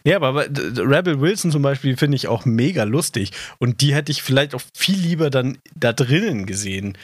[0.03, 3.31] Ja, aber- Rebel Wilson zum Beispiel finde ich auch mega lustig.
[3.59, 6.97] Und die hätte ich vielleicht auch viel lieber dann da drinnen gesehen.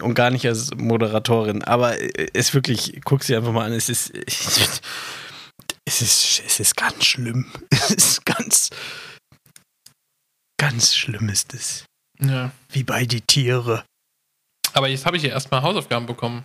[0.00, 1.62] Und gar nicht als Moderatorin.
[1.62, 4.12] Aber äh, es wirklich, guck sie einfach mal an, es ist.
[5.86, 7.50] Es ist, es ist ganz schlimm.
[7.70, 8.70] Es ist ganz.
[10.58, 11.84] Ganz schlimm ist es.
[12.20, 12.52] Ja.
[12.70, 13.84] Wie bei die Tiere.
[14.72, 16.44] Aber jetzt habe ich ja erstmal Hausaufgaben bekommen.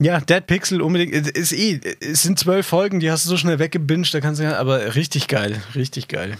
[0.00, 1.12] Ja, Dead Pixel unbedingt.
[1.12, 4.40] Es Ist eh, es sind zwölf Folgen, die hast du so schnell weggebinged, da kannst
[4.40, 6.38] du ja, aber richtig geil, richtig geil.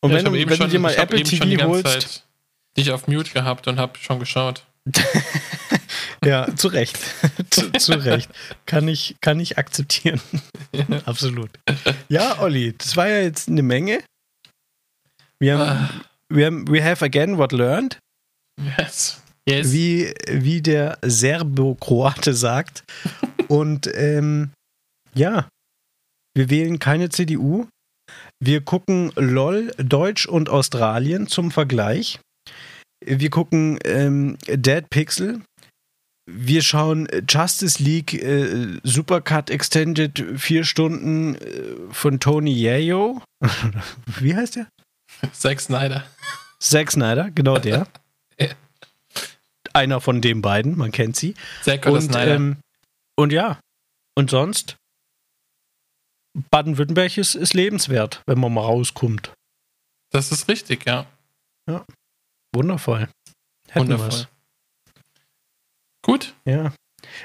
[0.00, 2.24] Und Ja, wenn, ich du, wenn du schon- dir mal ich Apple TV holst, Zeit
[2.76, 4.64] dich auf Mute gehabt und habe schon geschaut.
[6.24, 6.98] Ja, zu Recht.
[7.50, 8.30] zu, zu Recht.
[8.66, 10.20] Kann ich, kann ich akzeptieren.
[11.04, 11.50] Absolut.
[12.08, 14.02] Ja, Olli, das war ja jetzt eine Menge.
[15.40, 17.98] Wir haben, Ah, wir haben, we have again what learned,
[18.78, 19.22] yes.
[19.48, 19.72] Yes.
[19.72, 22.84] wie, wie der Serbo-Kroate sagt.
[23.48, 24.50] Und ähm,
[25.14, 25.48] ja,
[26.34, 27.66] wir wählen keine CDU.
[28.42, 32.20] Wir gucken LOL, Deutsch und Australien zum Vergleich.
[33.04, 35.40] Wir gucken ähm, Dead Pixel.
[36.30, 43.22] Wir schauen Justice League äh, Supercut Extended vier Stunden äh, von Tony Yayo.
[44.20, 44.68] Wie heißt der?
[45.32, 46.04] Zack Snyder.
[46.60, 47.86] Zack Snyder, genau der.
[48.40, 48.54] Ja.
[49.72, 51.34] Einer von den beiden, man kennt sie.
[51.64, 52.34] Zack oder Und, Snyder.
[52.36, 52.56] ähm,
[53.16, 53.58] und ja,
[54.16, 54.76] und sonst,
[56.50, 59.32] Baden-Württemberg ist, ist lebenswert, wenn man mal rauskommt.
[60.12, 61.06] das ist richtig, ja.
[62.54, 63.08] Wundervoll.
[63.68, 64.06] Hätten Wundervoll.
[64.10, 64.28] wir's.
[66.02, 66.34] Gut.
[66.44, 66.72] Ja.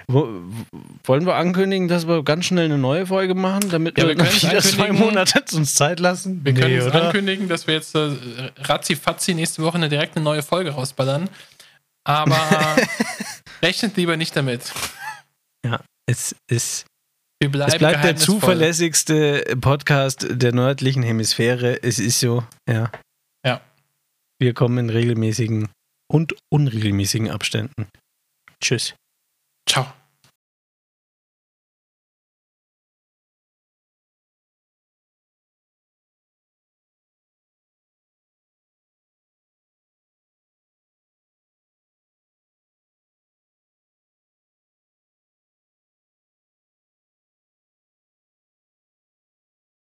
[0.08, 4.24] Wollen wir ankündigen, dass wir ganz schnell eine neue Folge machen, damit Ja, wir, wir
[4.24, 4.92] können wieder zwei.
[4.92, 6.46] Monate uns Zeit lassen?
[6.46, 8.12] Wir können es ankündigen, dass wir jetzt äh,
[8.58, 11.30] ratzi nächste Woche eine direkt eine neue Folge rausballern.
[12.06, 12.38] Aber
[13.62, 14.72] rechnet lieber nicht damit.
[16.06, 16.86] Es, ist,
[17.42, 21.82] Wir bleiben es bleibt der zuverlässigste Podcast der nördlichen Hemisphäre.
[21.82, 22.92] Es ist so, ja.
[23.46, 23.62] Ja.
[24.38, 25.70] Wir kommen in regelmäßigen
[26.12, 27.88] und unregelmäßigen Abständen.
[28.64, 28.96] Tschüss.
[29.68, 29.94] Ciao.